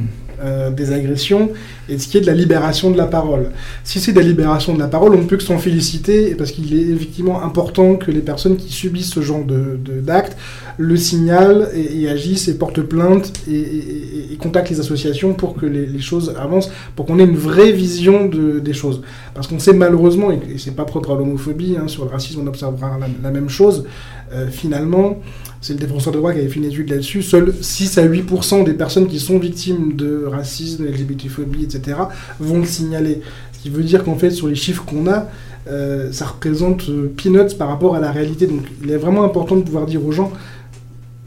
[0.43, 1.51] euh, des agressions
[1.89, 3.51] et ce qui est de la libération de la parole.
[3.85, 6.51] Si c'est de la libération de la parole, on ne peut que s'en féliciter, parce
[6.53, 10.37] qu'il est effectivement important que les personnes qui subissent ce genre de, de- d'actes
[10.77, 16.35] le signalent et, agissent et portent plainte et, contactent les associations pour que les, choses
[16.39, 19.03] avancent, pour qu'on ait une vraie vision de- des choses.
[19.35, 22.47] Parce qu'on sait malheureusement, et, c'est pas propre à l'homophobie, hein, sur le racisme on
[22.47, 23.85] observera la, la même chose,
[24.33, 25.19] euh, finalement,
[25.61, 28.65] c'est le défenseur de droit qui avait fait une étude là-dessus, seuls 6 à 8%
[28.65, 31.99] des personnes qui sont victimes de racisme, LGBT-phobie, etc.,
[32.39, 33.23] vont le signaler.
[33.53, 35.29] Ce qui veut dire qu'en fait, sur les chiffres qu'on a,
[35.69, 38.47] euh, ça représente euh, peanuts par rapport à la réalité.
[38.47, 40.33] Donc il est vraiment important de pouvoir dire aux gens,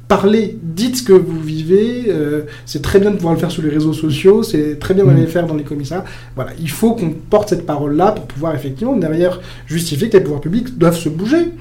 [0.08, 3.64] parlez, dites ce que vous vivez, euh, c'est très bien de pouvoir le faire sur
[3.64, 6.06] les réseaux sociaux, c'est très bien d'aller le faire dans les commissariats.
[6.36, 10.42] Voilà, il faut qu'on porte cette parole-là pour pouvoir effectivement derrière justifier que les pouvoirs
[10.42, 11.52] publics doivent se bouger.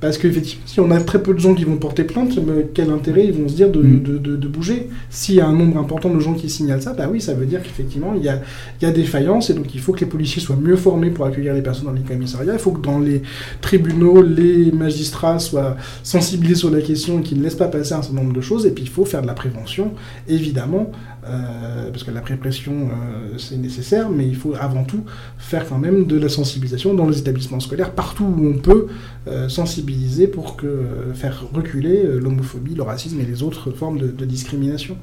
[0.00, 2.38] Parce qu'effectivement, si on a très peu de gens qui vont porter plainte,
[2.72, 4.02] quel intérêt ils vont se dire de, Mm.
[4.04, 6.92] de- de- de bouger S'il y a un nombre important de gens qui signalent ça,
[6.92, 8.40] bah oui, ça veut dire qu'effectivement, il y a,
[8.80, 11.10] il y a des faillances, et donc il faut que les policiers soient mieux formés
[11.10, 13.22] pour accueillir les personnes dans les commissariats, il faut que dans les
[13.60, 18.02] tribunaux, les magistrats soient sensibilisés sur la question et qu'ils ne laissent pas passer un
[18.02, 19.90] certain nombre de choses, et puis il faut faire de la prévention,
[20.28, 20.92] évidemment,
[21.28, 25.02] euh, parce que la répression, euh, c'est nécessaire, mais il faut avant tout
[25.38, 28.86] faire quand même de la sensibilisation dans les établissements scolaires, partout où on peut
[29.28, 34.08] euh, sensibiliser pour que, euh, faire reculer l'homophobie, le racisme et les autres formes de,
[34.08, 34.96] de discrimination.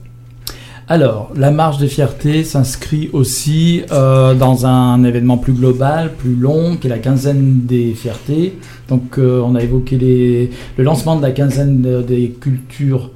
[0.88, 6.86] Alors, la marche des fiertés s'inscrit aussi dans un événement plus global, plus long, qui
[6.86, 8.60] est la quinzaine des fiertés.
[8.88, 13.10] Donc, on a évoqué le lancement de la quinzaine de- des cultures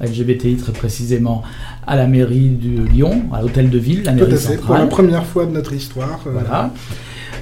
[0.00, 1.42] LGBTI très précisément
[1.86, 4.74] à la mairie de Lyon, à l'hôtel de ville, la Tout mairie à fait, pour
[4.74, 6.20] la première fois de notre histoire.
[6.26, 6.70] euh, Voilà.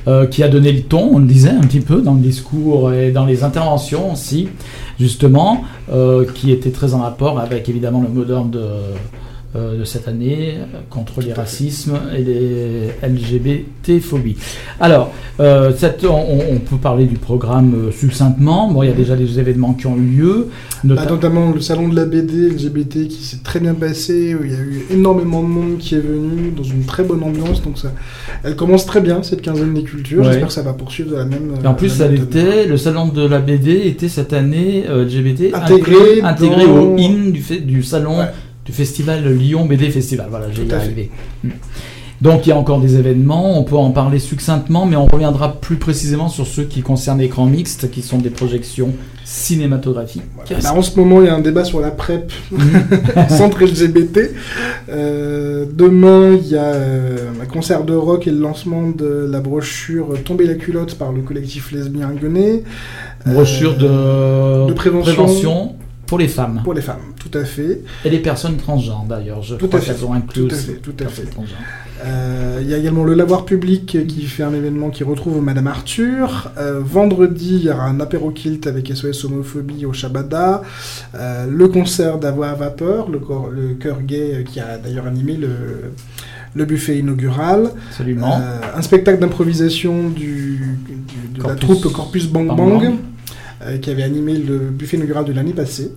[0.07, 2.93] Euh, qui a donné le ton, on le disait un petit peu dans le discours
[2.93, 4.49] et dans les interventions aussi,
[5.01, 8.67] justement, euh, qui était très en rapport avec évidemment le mot d'ordre de,
[9.57, 14.37] euh, de cette année euh, contre les racismes et les LGBT-phobies.
[14.81, 18.71] Alors, euh, cette- on, on peut parler du programme succinctement.
[18.71, 20.49] Bon, il y a déjà des événements qui ont eu lieu.
[20.85, 24.45] Bah, nota- notamment le salon de la BD LGBT qui s'est très bien passé, où
[24.45, 27.63] il y a eu énormément de monde qui est venu dans une très bonne ambiance,
[27.63, 27.93] donc ça,
[28.43, 30.21] elle commence très bien cette quinzaine des cultures.
[30.21, 30.27] Ouais.
[30.27, 31.55] J'espère que ça va poursuivre de la même.
[31.63, 36.21] Et en plus, ça était, le salon de la BD était cette année LGBT Intégré
[36.23, 38.25] intégré dans- au IN du, fait, du salon Ouais.
[38.65, 40.27] Du festival Lyon BD Festival.
[40.31, 40.75] Voilà, j'ai fait.
[40.75, 41.11] arrivé.
[41.43, 41.51] Mm.
[42.21, 45.61] Donc il y a encore des événements, on peut en parler succinctement, mais on reviendra
[45.61, 48.93] plus précisément sur ceux qui concernent l'écran mixte, qui sont des projections
[49.25, 50.23] cinématographiques.
[50.63, 52.33] Bah, en ce moment, il y a un débat sur la PrEP,
[53.29, 54.31] centre LGBT.
[54.89, 59.41] Euh, demain, il y a euh, un concert de rock et le lancement de la
[59.41, 62.63] brochure Tomber la culotte par le collectif lesbien Guenet.
[63.27, 65.75] Brochure de, de prévention.
[66.15, 66.61] Pour les femmes.
[66.63, 67.81] pour les femmes, tout à fait.
[68.05, 69.43] Et les personnes transgenres d'ailleurs.
[69.43, 71.25] Je Tout crois qu'elles ont inclus tout à fait, tout à fait.
[72.05, 75.67] Euh, Il y a également le Lavoir Public qui fait un événement qui retrouve Madame
[75.67, 76.53] Arthur.
[76.57, 80.63] Euh, vendredi, il y aura un apéro kilt avec SOS Homophobie au Shabada.
[81.17, 83.19] Euh, le concert d'Avoix à Vapeur, le,
[83.75, 85.49] chœur gay qui a d'ailleurs animé le,
[86.55, 87.71] le buffet inaugural.
[87.91, 88.39] Absolument.
[88.77, 92.95] Un spectacle d'improvisation du, du- de la troupe Corpus Bang Bang Bang, Bang.
[93.67, 95.93] Euh, qui avait animé le buffet inaugural de l'année passée.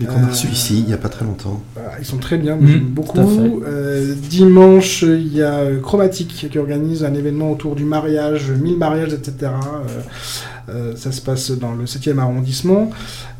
[0.00, 1.62] Et qu'on a Euh, reçu ici, il n'y a pas très longtemps.
[1.74, 3.62] Voilà, ils sont très bien, Mhm, j'aime beaucoup.
[3.64, 8.76] Euh, dimanche, il y a euh, Chromatique qui organise un événement autour du mariage, 1000
[8.76, 9.34] mariages, etc.
[9.42, 12.90] Euh, euh, ça se passe dans le 7e arrondissement.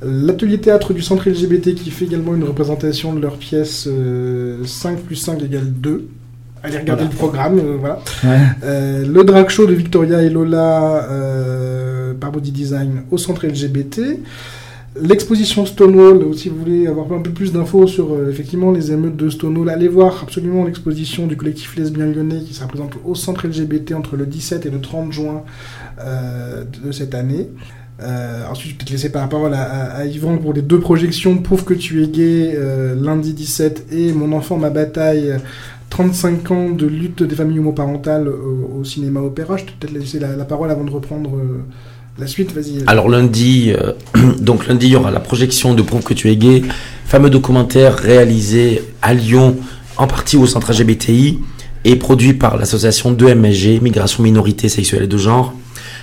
[0.05, 4.59] Euh, L'atelier théâtre du centre LGBT qui fait également une représentation de leur pièce euh,
[4.65, 6.07] 5 plus 5 égale 2.
[6.63, 7.11] Allez regarder Voilà.
[7.13, 7.99] le programme, euh, voilà.
[8.25, 8.39] Ouais.
[8.65, 11.64] Euh, le drag show de Victoria et Lola euh,
[13.11, 14.01] Au centre LGBT.
[15.01, 19.16] L'exposition Stonewall, si vous voulez avoir un peu plus d'infos sur euh, effectivement les émeutes
[19.16, 23.49] de Stonewall, allez voir absolument l'exposition du collectif lesbien lyonnais qui sera présente au centre
[23.49, 25.43] LGBT entre le 17 et le 30 juin
[25.99, 27.49] euh, de cette année.
[28.01, 30.78] Euh, ensuite, je vais peut-être laisser par la parole à, à- Yvan pour les deux
[30.78, 32.57] projections Prouve que tu es gay,
[32.97, 35.39] lundi 17, et Mon enfant, ma bataille, euh,
[35.91, 39.57] 35 ans de lutte des familles homoparentales au, cinéma opéra.
[39.57, 41.30] Je vais peut-être laisser la, parole avant de reprendre
[42.19, 42.53] la suite.
[42.53, 42.85] Vas-y.
[42.87, 43.93] Alors lundi, euh,
[44.41, 46.62] donc lundi, il y aura la projection de Prouve que tu es gay,
[47.07, 49.57] fameux documentaire réalisé à Lyon,
[49.97, 51.39] en partie au centre LGBTI,
[51.85, 55.53] et produit par l'association 2MSG, Migration Minorité Sexuelle et de Genre.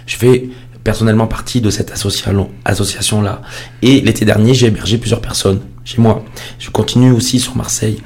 [0.05, 0.49] Je fais
[0.83, 3.41] personnellement partie de cette association- association-là.
[3.81, 6.23] Et l'été dernier, j'ai hébergé plusieurs personnes chez moi.
[6.59, 7.97] Je continue aussi sur Marseille.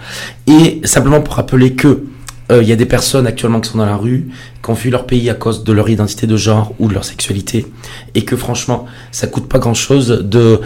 [0.48, 2.04] Et simplement pour rappeler que
[2.52, 4.28] euh, il y a des personnes actuellement qui sont dans la rue,
[4.64, 7.04] qui ont fui leur pays à cause de leur identité de genre ou de leur
[7.04, 7.66] sexualité,
[8.14, 10.60] et que franchement, ça coûte pas grand-chose de,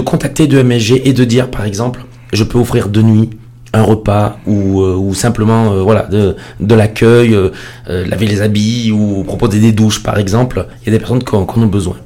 [0.00, 3.30] contacter de MSG et de dire, par exemple, je peux offrir deux nuits
[3.74, 7.50] un repas ou, euh, simplement euh, voilà de, de l'accueil, euh,
[7.86, 10.66] laver les habits ou proposer des douches par exemple.
[10.82, 11.96] Il y a des personnes qui en, ont besoin.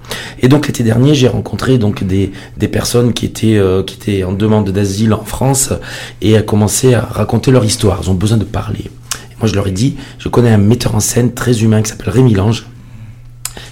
[0.41, 4.33] Et donc l'été dernier, j'ai rencontré donc des, des personnes qui étaient qui étaient en
[4.33, 5.73] demande d'asile en France
[6.21, 8.01] et a commencé à raconter leur histoire.
[8.03, 8.91] Ils ont besoin de parler.
[9.41, 12.11] Moi, je leur ai dit, je connais un metteur en scène très humain qui s'appelle
[12.11, 12.67] Rémi Lange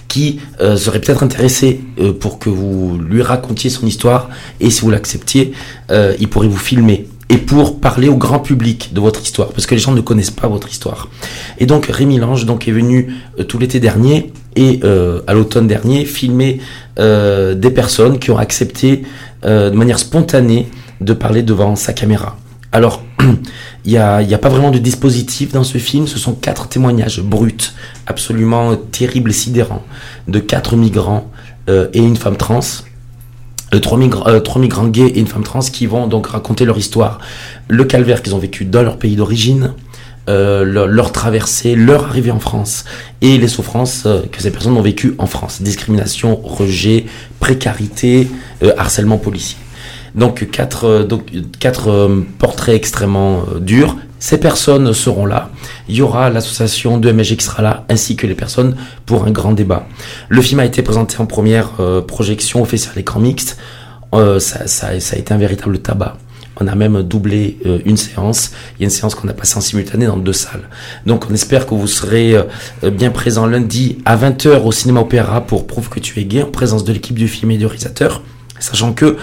[0.07, 1.81] qui serait peut-être intéressé
[2.21, 4.29] pour que vous lui racontiez son histoire
[4.61, 5.51] et si vous l'acceptiez,
[5.91, 9.75] il pourrait vous filmer et pour parler au grand public de votre histoire parce que
[9.75, 11.09] les gens ne connaissent pas votre histoire.
[11.57, 15.67] Et donc Rémi Lange donc est venu euh, tout l'été dernier et euh, à l'automne
[15.67, 16.61] dernier filmer
[16.99, 19.03] euh, des personnes qui ont accepté
[19.43, 20.67] euh, de manière spontanée
[21.01, 22.37] de parler devant sa caméra.
[22.71, 23.03] Alors,
[23.85, 26.67] il n'y a, y a pas vraiment de dispositif dans ce film, ce sont quatre
[26.67, 27.71] témoignages bruts,
[28.07, 29.83] absolument terribles et sidérants,
[30.27, 31.31] de quatre migrants
[31.69, 32.59] euh, et une femme trans.
[33.79, 37.19] Trois, euh, trois migrants gays et une femme trans qui vont donc raconter leur histoire,
[37.67, 39.73] le calvaire qu'ils ont vécu dans leur pays d'origine,
[40.27, 42.85] euh, leur, traversée, leur arrivée en France
[43.21, 45.61] et les souffrances euh, que ces personnes ont vécues en France.
[45.61, 47.05] Discrimination, rejet,
[47.39, 48.27] précarité,
[48.77, 49.57] harcèlement policier.
[50.15, 51.05] Donc quatre,
[52.39, 53.97] portraits extrêmement durs.
[54.25, 55.51] Ces personnes seront là.
[55.87, 59.51] Il y aura l'association de qui sera là, ainsi que les personnes pour un grand
[59.51, 59.85] débat.
[60.29, 63.59] Le film a été présenté en première euh, projection au Festival l'écran mixte.
[64.15, 66.17] Euh, ça, a été un véritable tabac.
[66.59, 68.49] On a même doublé euh, une séance.
[68.79, 70.69] Il y a une séance qu'on a passée en simultané dans deux salles.
[71.05, 72.35] Donc on espère que vous serez
[72.81, 76.49] bien présent lundi à 20h au cinéma opéra pour Prouve que tu es gay en
[76.49, 78.23] présence de l'équipe du film et du réalisateur.
[78.57, 79.17] Sachant que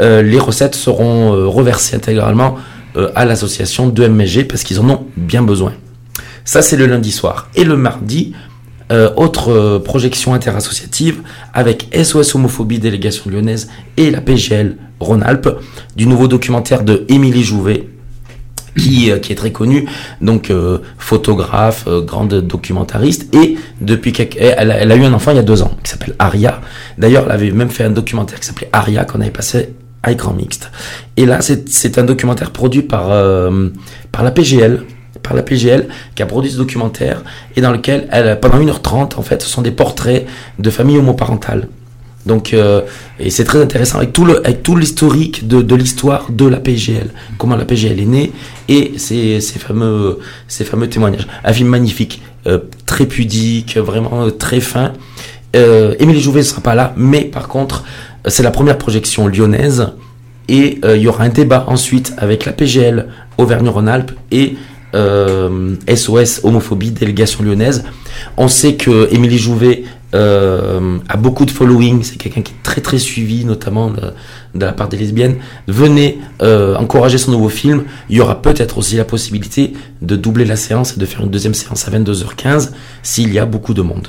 [0.00, 2.56] les recettes seront reversées intégralement
[2.96, 5.72] euh, à l'association de MSG parce qu'ils en ont bien besoin.
[6.44, 7.48] Ça, c'est le lundi soir.
[7.54, 8.32] Et le mardi,
[8.90, 11.22] euh, autre euh, projection interassociative
[11.52, 15.58] avec SOS Homophobie Délégation Lyonnaise et la PGL Rhône-Alpes
[15.96, 17.88] du nouveau documentaire de Émilie Jouvet
[18.78, 19.86] qui, euh, qui est très connue,
[20.20, 25.12] donc euh, photographe, euh, grande documentariste, et depuis quelques, elle, a, elle a eu un
[25.12, 26.60] enfant il y a deux ans qui s'appelle Aria.
[26.96, 29.74] D'ailleurs, elle avait même fait un documentaire qui s'appelait Aria qu'on avait passé
[30.06, 30.70] écran mixte.
[31.16, 33.68] Et là, c'est un documentaire produit par euh,
[34.12, 34.84] par la PGL,
[35.22, 37.22] par la PGL qui a produit ce documentaire
[37.56, 40.26] et dans lequel elle, pendant 1h30, en fait, ce sont des portraits
[40.58, 41.68] de familles homoparentales.
[42.26, 42.82] Donc, euh,
[43.18, 47.10] et c'est très intéressant avec tout le, avec tout l'historique de, l'histoire de la PGL,
[47.38, 48.32] comment la PGL est née
[48.68, 51.26] et ces, ces fameux, ces fameux témoignages.
[51.42, 54.92] Un film magnifique, euh, très pudique, vraiment très fin.
[55.56, 57.84] Euh, Émilie Jouvet ne sera pas là, mais par contre,
[58.26, 59.88] euh, c'est la première projection lyonnaise
[60.48, 63.06] et euh, il y aura un débat ensuite avec la PGL
[63.38, 64.56] Auvergne-Rhône-Alpes et
[64.92, 67.84] SOS Homophobie Délégation Lyonnaise.
[68.38, 69.84] On sait que Émilie Jouvet
[70.14, 74.00] a beaucoup de following, c'est quelqu'un qui est très très suivi, notamment de,
[74.58, 75.36] la part des lesbiennes.
[75.66, 77.84] Venez encourager son nouveau film.
[78.08, 81.30] Il y aura peut-être aussi la possibilité de doubler la séance et de faire une
[81.30, 82.70] deuxième séance à 22h15
[83.02, 84.08] s'il y a beaucoup de monde.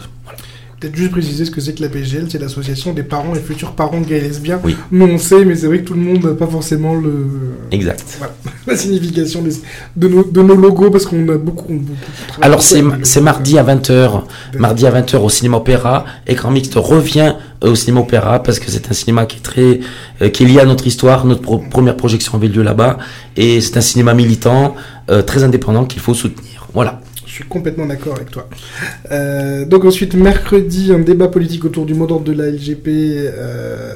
[0.80, 3.74] Peut-être juste préciser ce que c'est que la PGL, c'est l'association des parents et futurs
[3.74, 4.60] parents gays et lesbiens.
[4.64, 4.78] Oui.
[4.92, 7.28] Nous on sait, mais c'est vrai que tout le monde n'a pas forcément le...
[7.72, 8.04] Exact.
[8.18, 8.34] Voilà.
[8.68, 9.44] la signification
[9.96, 11.66] de, nos, de nos logos parce qu'on a beaucoup.
[11.70, 11.98] on- beaucoup
[12.30, 14.22] travaillé Alors c'est mardi à 20h,
[14.58, 16.06] mardi à 20h au cinéma opéra.
[16.28, 19.80] Écran mixte revient euh, au cinéma opéra parce que c'est un cinéma qui est très
[20.22, 21.26] euh, qui est lié à notre histoire.
[21.26, 22.98] Notre pro- première projection avait lieu là-bas
[23.36, 24.76] et c'est un cinéma militant
[25.10, 26.68] euh, très indépendant qu'il faut soutenir.
[26.74, 27.02] Voilà.
[27.40, 28.50] Suis complètement d'accord avec toi.
[29.12, 33.94] Euh, donc ensuite, mercredi, un débat politique autour du mot d'ordre de la LGP euh,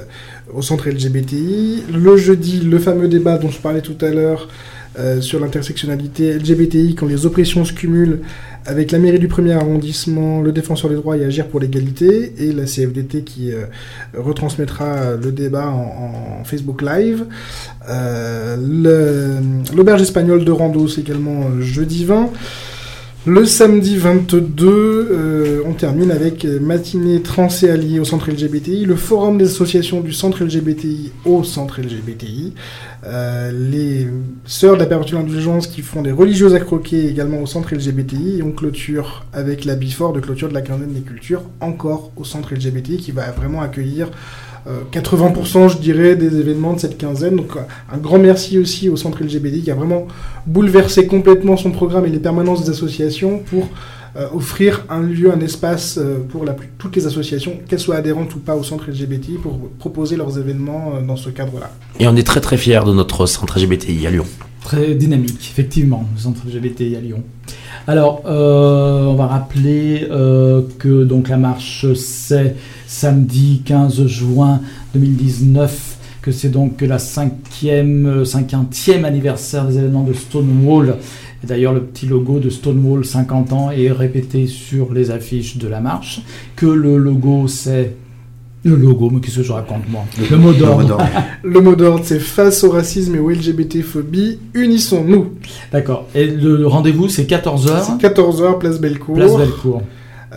[0.53, 1.83] au centre LGBTI.
[1.93, 4.47] Le jeudi, le fameux débat dont je parlais tout à l'heure
[4.97, 8.21] euh, sur l'intersectionnalité LGBTI quand les oppressions se cumulent
[8.65, 12.53] avec la mairie du premier arrondissement, le défenseur des droits et agir pour l'égalité et
[12.53, 13.51] la CFDT qui
[14.17, 17.25] retransmettra le débat en, Facebook Live.
[19.75, 22.29] L'auberge espagnole de Rando, c'est également jeudi 20.
[23.25, 28.83] Le samedi 22, euh, on termine avec euh, matinée trans et alliés au centre LGBTI,
[28.83, 32.53] le forum des associations du centre LGBTI au centre LGBTI,
[33.05, 34.09] euh, les
[34.43, 38.39] sœurs de la perpétuelle indulgence qui font des religieuses à croquer également au centre LGBTI,
[38.39, 42.25] et on clôture avec la Bifort de clôture de la quinzaine des cultures, encore au
[42.25, 44.09] centre LGBTI, qui va vraiment accueillir
[44.91, 47.35] 80% je dirais des événements de cette quinzaine.
[47.35, 47.61] Donc euh,
[47.91, 50.07] un grand merci aussi au centre LGBT qui a vraiment
[50.45, 53.69] bouleversé complètement son programme et les permanences des associations pour
[54.15, 56.45] euh, offrir un lieu, un espace euh, pour
[56.77, 60.93] toutes les associations, qu'elles soient adhérentes ou pas au centre LGBT, pour proposer leurs événements
[60.95, 61.71] euh, dans ce cadre-là.
[61.99, 64.25] Et on est très très fiers de notre centre LGBTI à Lyon.
[64.63, 67.23] Très dynamique, effectivement, le centre LGBT à Lyon.
[67.85, 72.55] Alors, euh, on va rappeler euh, que donc la marche c'est
[72.87, 74.61] samedi 15 juin
[74.95, 80.95] 2019, que c'est donc la cinquième, euh, cinquantième anniversaire des événements de Stonewall.
[81.43, 85.81] D'ailleurs, le petit logo de Stonewall 50 ans est répété sur les affiches de la
[85.81, 86.21] marche.
[86.55, 87.97] Que le logo c'est
[88.63, 90.97] le logo, mais qu'est-ce que je raconte moi Le mot d'ordre.
[91.43, 95.33] Le mot d'ordre, c'est face au racisme et aux LGBT-phobie, unissons-nous.
[95.71, 96.07] D'accord.
[96.15, 97.97] Et le rendez-vous c'est 14h.
[97.99, 99.15] C'est 14h, place Bellecour.
[99.15, 99.81] Place Bellecour.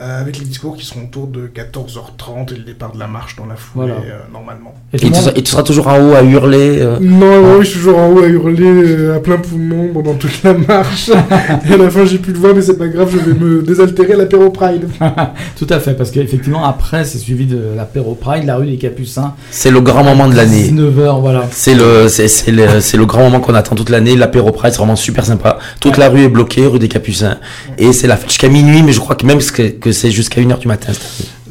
[0.01, 3.37] Euh, avec les discours qui seront autour de 14h30 et le départ de la marche
[3.37, 3.95] dans la foulée, Voilà.
[4.01, 4.75] euh, normalement.
[4.93, 6.79] Et Et tu, seras, et tu seras toujours en haut à hurler.
[6.81, 10.15] euh, Non, non, je suis toujours en haut à hurler euh, à plein poumon pendant
[10.15, 11.09] toute la marche.
[11.69, 13.63] et à la fin, j'ai plus de voix, mais c'est pas grave, je vais me
[13.63, 14.89] désaltérer à l'apéro Pride.
[15.59, 19.35] Tout à fait, parce qu'effectivement, après, c'est suivi de l'apéro Pride, la rue des Capucins.
[19.51, 20.69] C'est le grand moment de l'année.
[20.71, 21.45] 19h, voilà.
[21.51, 24.17] C'est le, c'est, c'est le, c'est le grand moment qu'on attend toute l'année.
[24.17, 25.59] L'apéro Pride, c'est vraiment super sympa.
[25.81, 27.39] Toute la rue est bloquée, rue des Capucins.
[27.79, 30.41] Et c'est la fête jusqu'à minuit, mais je crois que même que, que c'est jusqu'à
[30.41, 30.93] 1h du matin.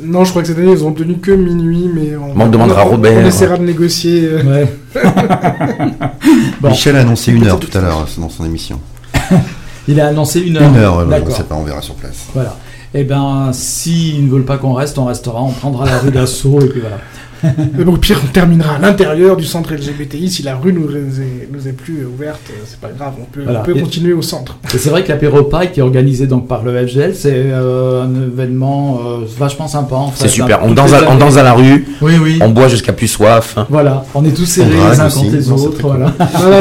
[0.03, 2.47] Non, je crois que cette année, ils ont tenu que minuit, mais on, Bon, on
[2.49, 3.21] demandera à on- Robert.
[3.23, 4.25] On essaiera de négocier.
[4.25, 4.73] euh, Ouais.
[6.61, 6.69] Bon.
[6.69, 8.79] Michel a annoncé une heure tout à l'heure dans son émission.
[9.88, 10.69] Il a annoncé une heure.
[10.69, 11.36] Une heure, ouais, on D'accord.
[11.36, 12.25] sait pas, on verra sur place.
[12.33, 12.57] Voilà.
[12.93, 15.41] Eh ben, s'ils ne veulent pas qu'on reste, on restera.
[15.41, 16.97] On prendra la rue d'assaut et puis voilà.
[17.77, 20.29] Mais bon, pire, on terminera à l'intérieur du centre LGBTI.
[20.29, 23.41] Si la rue nous est, nous est plus ouverte, euh, c'est pas grave, on peut,
[23.43, 23.61] Voilà.
[23.61, 24.57] on peut Et- continuer au centre.
[24.73, 28.03] Et c'est vrai que l'apéro Pride, qui est organisé donc par le FGL, c'est euh,
[28.03, 29.95] un événement euh, vachement sympa.
[29.95, 30.59] En fait, C'est super.
[30.63, 31.19] On danse, à, on années.
[31.19, 32.39] danse à la rue, Oui, oui.
[32.41, 33.57] on boit jusqu'à plus soif.
[33.69, 34.05] Voilà.
[34.13, 35.81] On est tous serrés les uns contre les autres.
[35.81, 36.13] Voilà.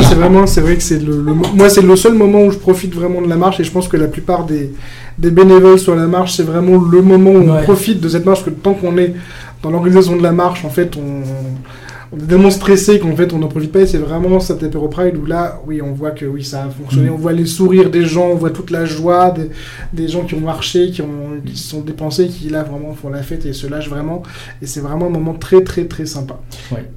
[0.02, 2.50] C'est vraiment, c'est vrai que c'est le, le mo- moi, c'est le seul moment où
[2.50, 4.72] je profite vraiment de la marche et je pense que la plupart des,
[5.18, 8.40] des bénévoles sur la marche, c'est vraiment le moment où on profite de cette marche,
[8.42, 9.14] parce que tant qu'on est
[9.64, 11.22] dans l'organisation de la marche, en fait, on,
[12.14, 14.88] on est tellement stressé qu'en fait, on n'en profite pas et c'est vraiment cet apéro
[14.88, 17.14] Pride où là, oui, on voit que oui, ça a fonctionné, Mm.
[17.14, 19.50] on voit les sourires des gens, on voit toute la joie des,
[19.92, 23.08] des gens qui ont marché, qui, ont, qui se sont dépensés, qui là vraiment font
[23.08, 24.22] la fête et se lâchent vraiment.
[24.62, 26.38] Et c'est vraiment un moment très, très, très sympa.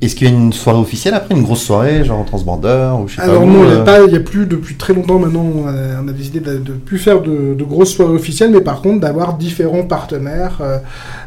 [0.01, 3.07] Est-ce qu'il y a une soirée officielle après, une grosse soirée, genre en transborder ou
[3.07, 4.75] je sais Alors pas non, il n'y a, euh, pas- il y a plus depuis
[4.75, 7.93] très longtemps maintenant, on a, on a décidé de ne plus faire de, de grosses
[7.93, 10.77] soirées officielles, mais par contre d'avoir différents partenaires, euh,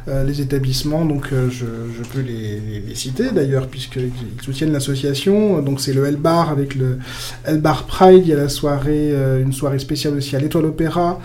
[0.09, 4.73] euh, les établissements, donc euh, je, je peux les, les- les citer d'ailleurs, puisqu'ils soutiennent
[4.73, 6.99] l'association, donc c'est le L-Bar avec le
[7.45, 11.21] L-Bar Pride, il y a la soirée, euh, une soirée spéciale aussi à l'Étoile Opéra,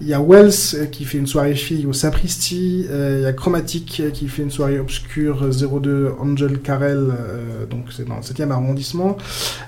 [0.00, 3.26] il y a Wells euh, qui fait une soirée fille au Sapristi, euh, il y
[3.26, 7.08] a Chromatic qui fait une soirée obscure euh, 02 Angel Carrel,
[7.70, 9.16] donc c'est dans le 7e arrondissement,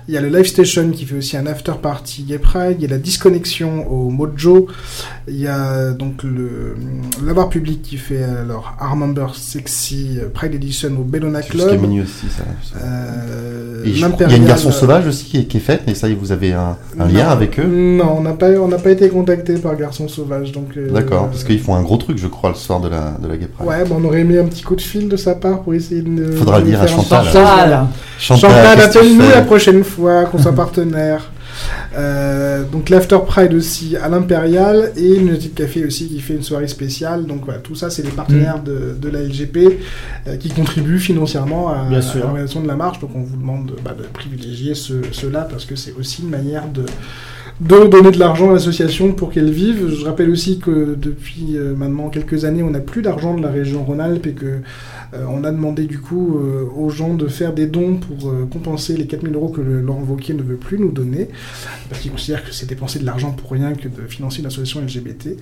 [0.09, 2.77] il y a le Live Station qui fait aussi un after party Gay Pride.
[2.79, 4.67] Il y a la Disconnexion au Mojo.
[5.29, 6.77] Il y a donc le
[7.25, 11.81] l'avoir public qui fait leur Armember Sexy Pride Edition au Bellona Club.
[12.29, 12.43] Ça.
[12.83, 15.83] Euh, Et je- il y a une garçon sauvage aussi qui est, qui est faite,
[15.87, 18.79] et ça, vous avez un, un lien avec eux Non, on n'a pas, on n'a
[18.79, 20.69] pas été contacté par Garçon Sauvage, donc.
[20.77, 23.29] euh, D'accord, parce qu'ils font un gros truc, je crois, le soir de la, de
[23.29, 23.69] la Gay Pride.
[23.69, 26.03] Ouais, bon, on aurait aimé un petit coup de fil de sa part pour essayer
[26.03, 26.33] de.
[26.33, 27.25] Faudra de le dire à Chantal.
[27.27, 27.87] Chantal
[28.19, 31.31] Chantal, tu appelle-nous la prochaine fois, qu'on soit partenaire.
[31.97, 36.43] Euh, donc l'After Pride aussi à l'Impérial et une petite café aussi qui fait une
[36.43, 37.27] soirée spéciale.
[37.27, 38.65] Donc voilà, tout ça c'est les partenaires Mm.
[38.65, 39.79] de, de la LGP
[40.27, 41.89] euh, qui contribuent financièrement à,
[42.21, 42.99] l'organisation de la marche.
[43.01, 46.69] Donc on vous demande bah, de privilégier ce- ceux-là parce que c'est aussi une manière
[46.69, 46.85] de
[47.61, 49.89] de donner de l'argent à l'association pour qu'elle vive.
[49.89, 53.49] Je rappelle aussi que depuis euh, maintenant quelques années, on n'a plus d'argent de la
[53.49, 54.59] région Rhône-Alpes et que
[55.13, 58.97] on a demandé du coup euh, aux gens de faire des dons pour euh, compenser
[58.97, 61.29] les 4000 euros que le, Laurent Wauquiez ne veut plus nous donner,
[61.89, 64.81] parce qu'il considère que c'est dépenser de l'argent pour rien que de financer une association
[64.81, 65.37] LGBT.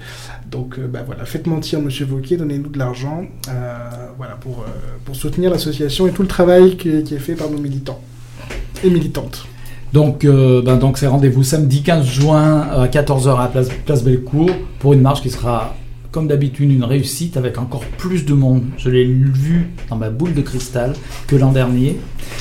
[0.50, 3.78] Donc euh, bah, voilà, faites mentir Monsieur Wauquiez, donnez-nous de l'argent euh,
[4.16, 8.00] voilà, pour, euh, soutenir l'association et tout le travail qui, est fait par nos militants
[8.82, 9.46] et militantes.
[9.92, 14.02] Donc, euh, ben, donc c'est rendez-vous samedi 15 juin à 14h à la place, place
[14.78, 15.76] pour une marche qui sera,
[16.12, 18.64] comme d'habitude, une réussite avec encore plus de monde.
[18.76, 20.92] Je l'ai vu dans ma boule de cristal
[21.26, 21.98] que l'an dernier.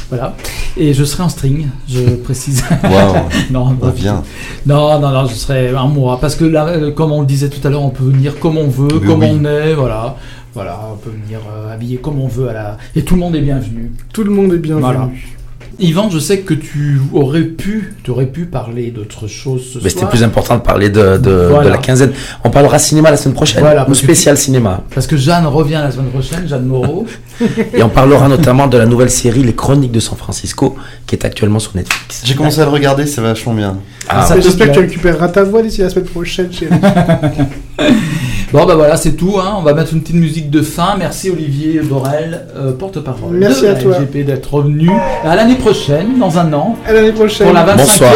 [0.09, 0.35] Voilà.
[0.75, 2.63] Et je serai en string, je précise.
[2.83, 3.15] Waouh,
[3.49, 4.23] non, bah, bien.
[4.65, 6.19] non, non, non, je serai un mois.
[6.19, 8.57] Parce que là, euh, comme on le disait tout à l'heure, on peut venir comme
[8.57, 9.29] on veut, Mais comme oui.
[9.31, 10.17] on est, voilà.
[10.53, 12.77] Voilà, on peut venir euh, habiller comme on veut à la...
[12.93, 13.93] Et tout le monde est bienvenu.
[14.11, 14.81] Tout le monde est bienvenu.
[14.83, 15.09] Voilà.
[15.81, 19.89] Yvan, je sais que tu aurais pu, tu aurais pu parler d'autre chose ce Mais
[19.89, 21.65] c'était plus important de parler de, de, Voilà.
[21.65, 22.11] de la quinzaine.
[22.43, 23.61] On parlera cinéma la semaine prochaine.
[23.61, 24.83] Voilà, ou parce que spécial cinéma.
[24.93, 27.07] Parce que Jeanne revient la semaine prochaine, Jeanne Moreau.
[27.73, 30.75] Et on parlera notamment de la nouvelle série Les Chroniques de San Francisco,
[31.07, 32.21] qui est actuellement sur Netflix.
[32.23, 33.77] J'ai commencé à le regarder, c'est vachement bien.
[34.07, 36.75] Ah, J'espère que tu récupéreras ta voix d'ici la semaine prochaine, chérie.
[38.53, 39.37] Bon, bah voilà, c'est tout.
[39.39, 39.53] Hein.
[39.57, 40.95] On va mettre une petite musique de fin.
[40.97, 43.97] Merci Olivier Borel, euh, porte-parole Merci de à la toi.
[43.97, 44.89] LGP d'être revenu.
[45.23, 47.45] À l'année prochaine, dans un an, À l'année prochaine.
[47.47, 47.77] pour la 25e.
[47.77, 48.11] Bonsoir.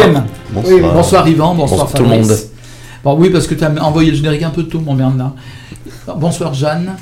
[0.52, 0.74] Bonsoir.
[0.74, 2.28] Oui, Bonsoir Yvan, bonsoir, Bonsoir tout le Fabrice.
[2.28, 2.38] monde.
[3.02, 5.32] Bon, oui, parce que tu as envoyé le générique un peu tôt, mon Bernard.
[6.18, 6.96] Bonsoir Jeanne.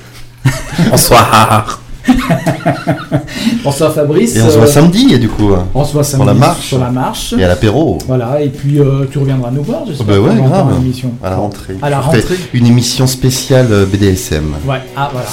[0.88, 1.80] Bonsoir.
[3.64, 4.36] Bonsoir Fabrice.
[4.36, 5.50] Et on se voit Euh, samedi, du coup.
[5.74, 6.66] On se voit samedi la marche.
[6.66, 7.34] sur la marche.
[7.38, 7.98] Et à l'apéro.
[8.07, 10.07] Voilà, et puis euh, tu reviendras nous voir, j'espère.
[10.07, 10.74] Bah ouais, grave.
[10.74, 11.12] ton émission.
[11.22, 11.76] À la rentrée.
[11.82, 12.22] À la rentrée.
[12.52, 14.44] Une émission spéciale euh, BDSM.
[14.66, 15.28] Ouais, ah voilà.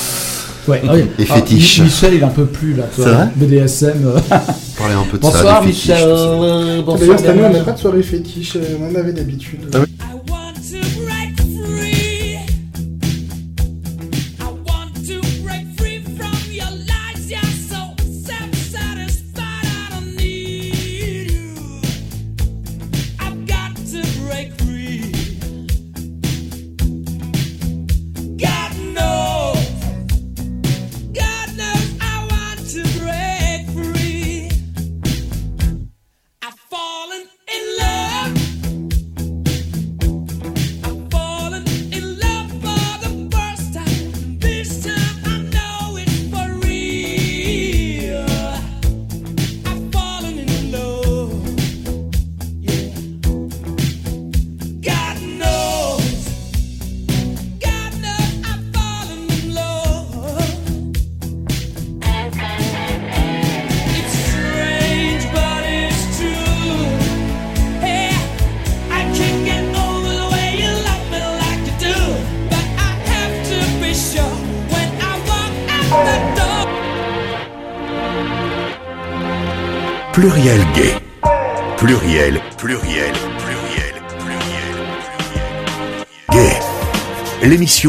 [0.68, 1.06] Ouais, oui.
[1.24, 1.80] Et Ah, fétiche.
[1.80, 2.84] Mi- Michel, il en peut plus là.
[2.96, 3.04] toi.
[3.06, 3.28] C'est vrai?
[3.36, 4.06] BDSM.
[4.06, 4.20] euh.
[4.78, 5.32] Parler un peu de ça.
[5.32, 5.98] Bonsoir des fétiches, Michel.
[5.98, 6.82] ça.
[6.86, 9.60] Bonsoir D'ailleurs, cette année, on n'a pas de soirée fétiche, on en avait d'habitude.
[9.74, 9.86] Ah oui.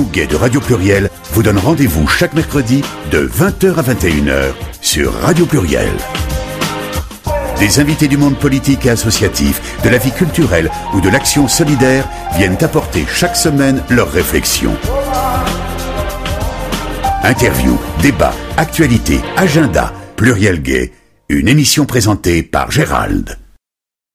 [0.01, 5.45] Gay de Radio Pluriel vous donne rendez-vous chaque mercredi de 20h à 21h sur Radio
[5.45, 5.93] Pluriel.
[7.59, 12.09] Des invités du monde politique et associatif, de la vie culturelle ou de l'action solidaire
[12.37, 14.77] viennent apporter chaque semaine leurs réflexions.
[17.23, 20.93] Interviews, débats, actualités, agenda, Pluriel Gay,
[21.29, 23.42] une émission présentée par Gérald.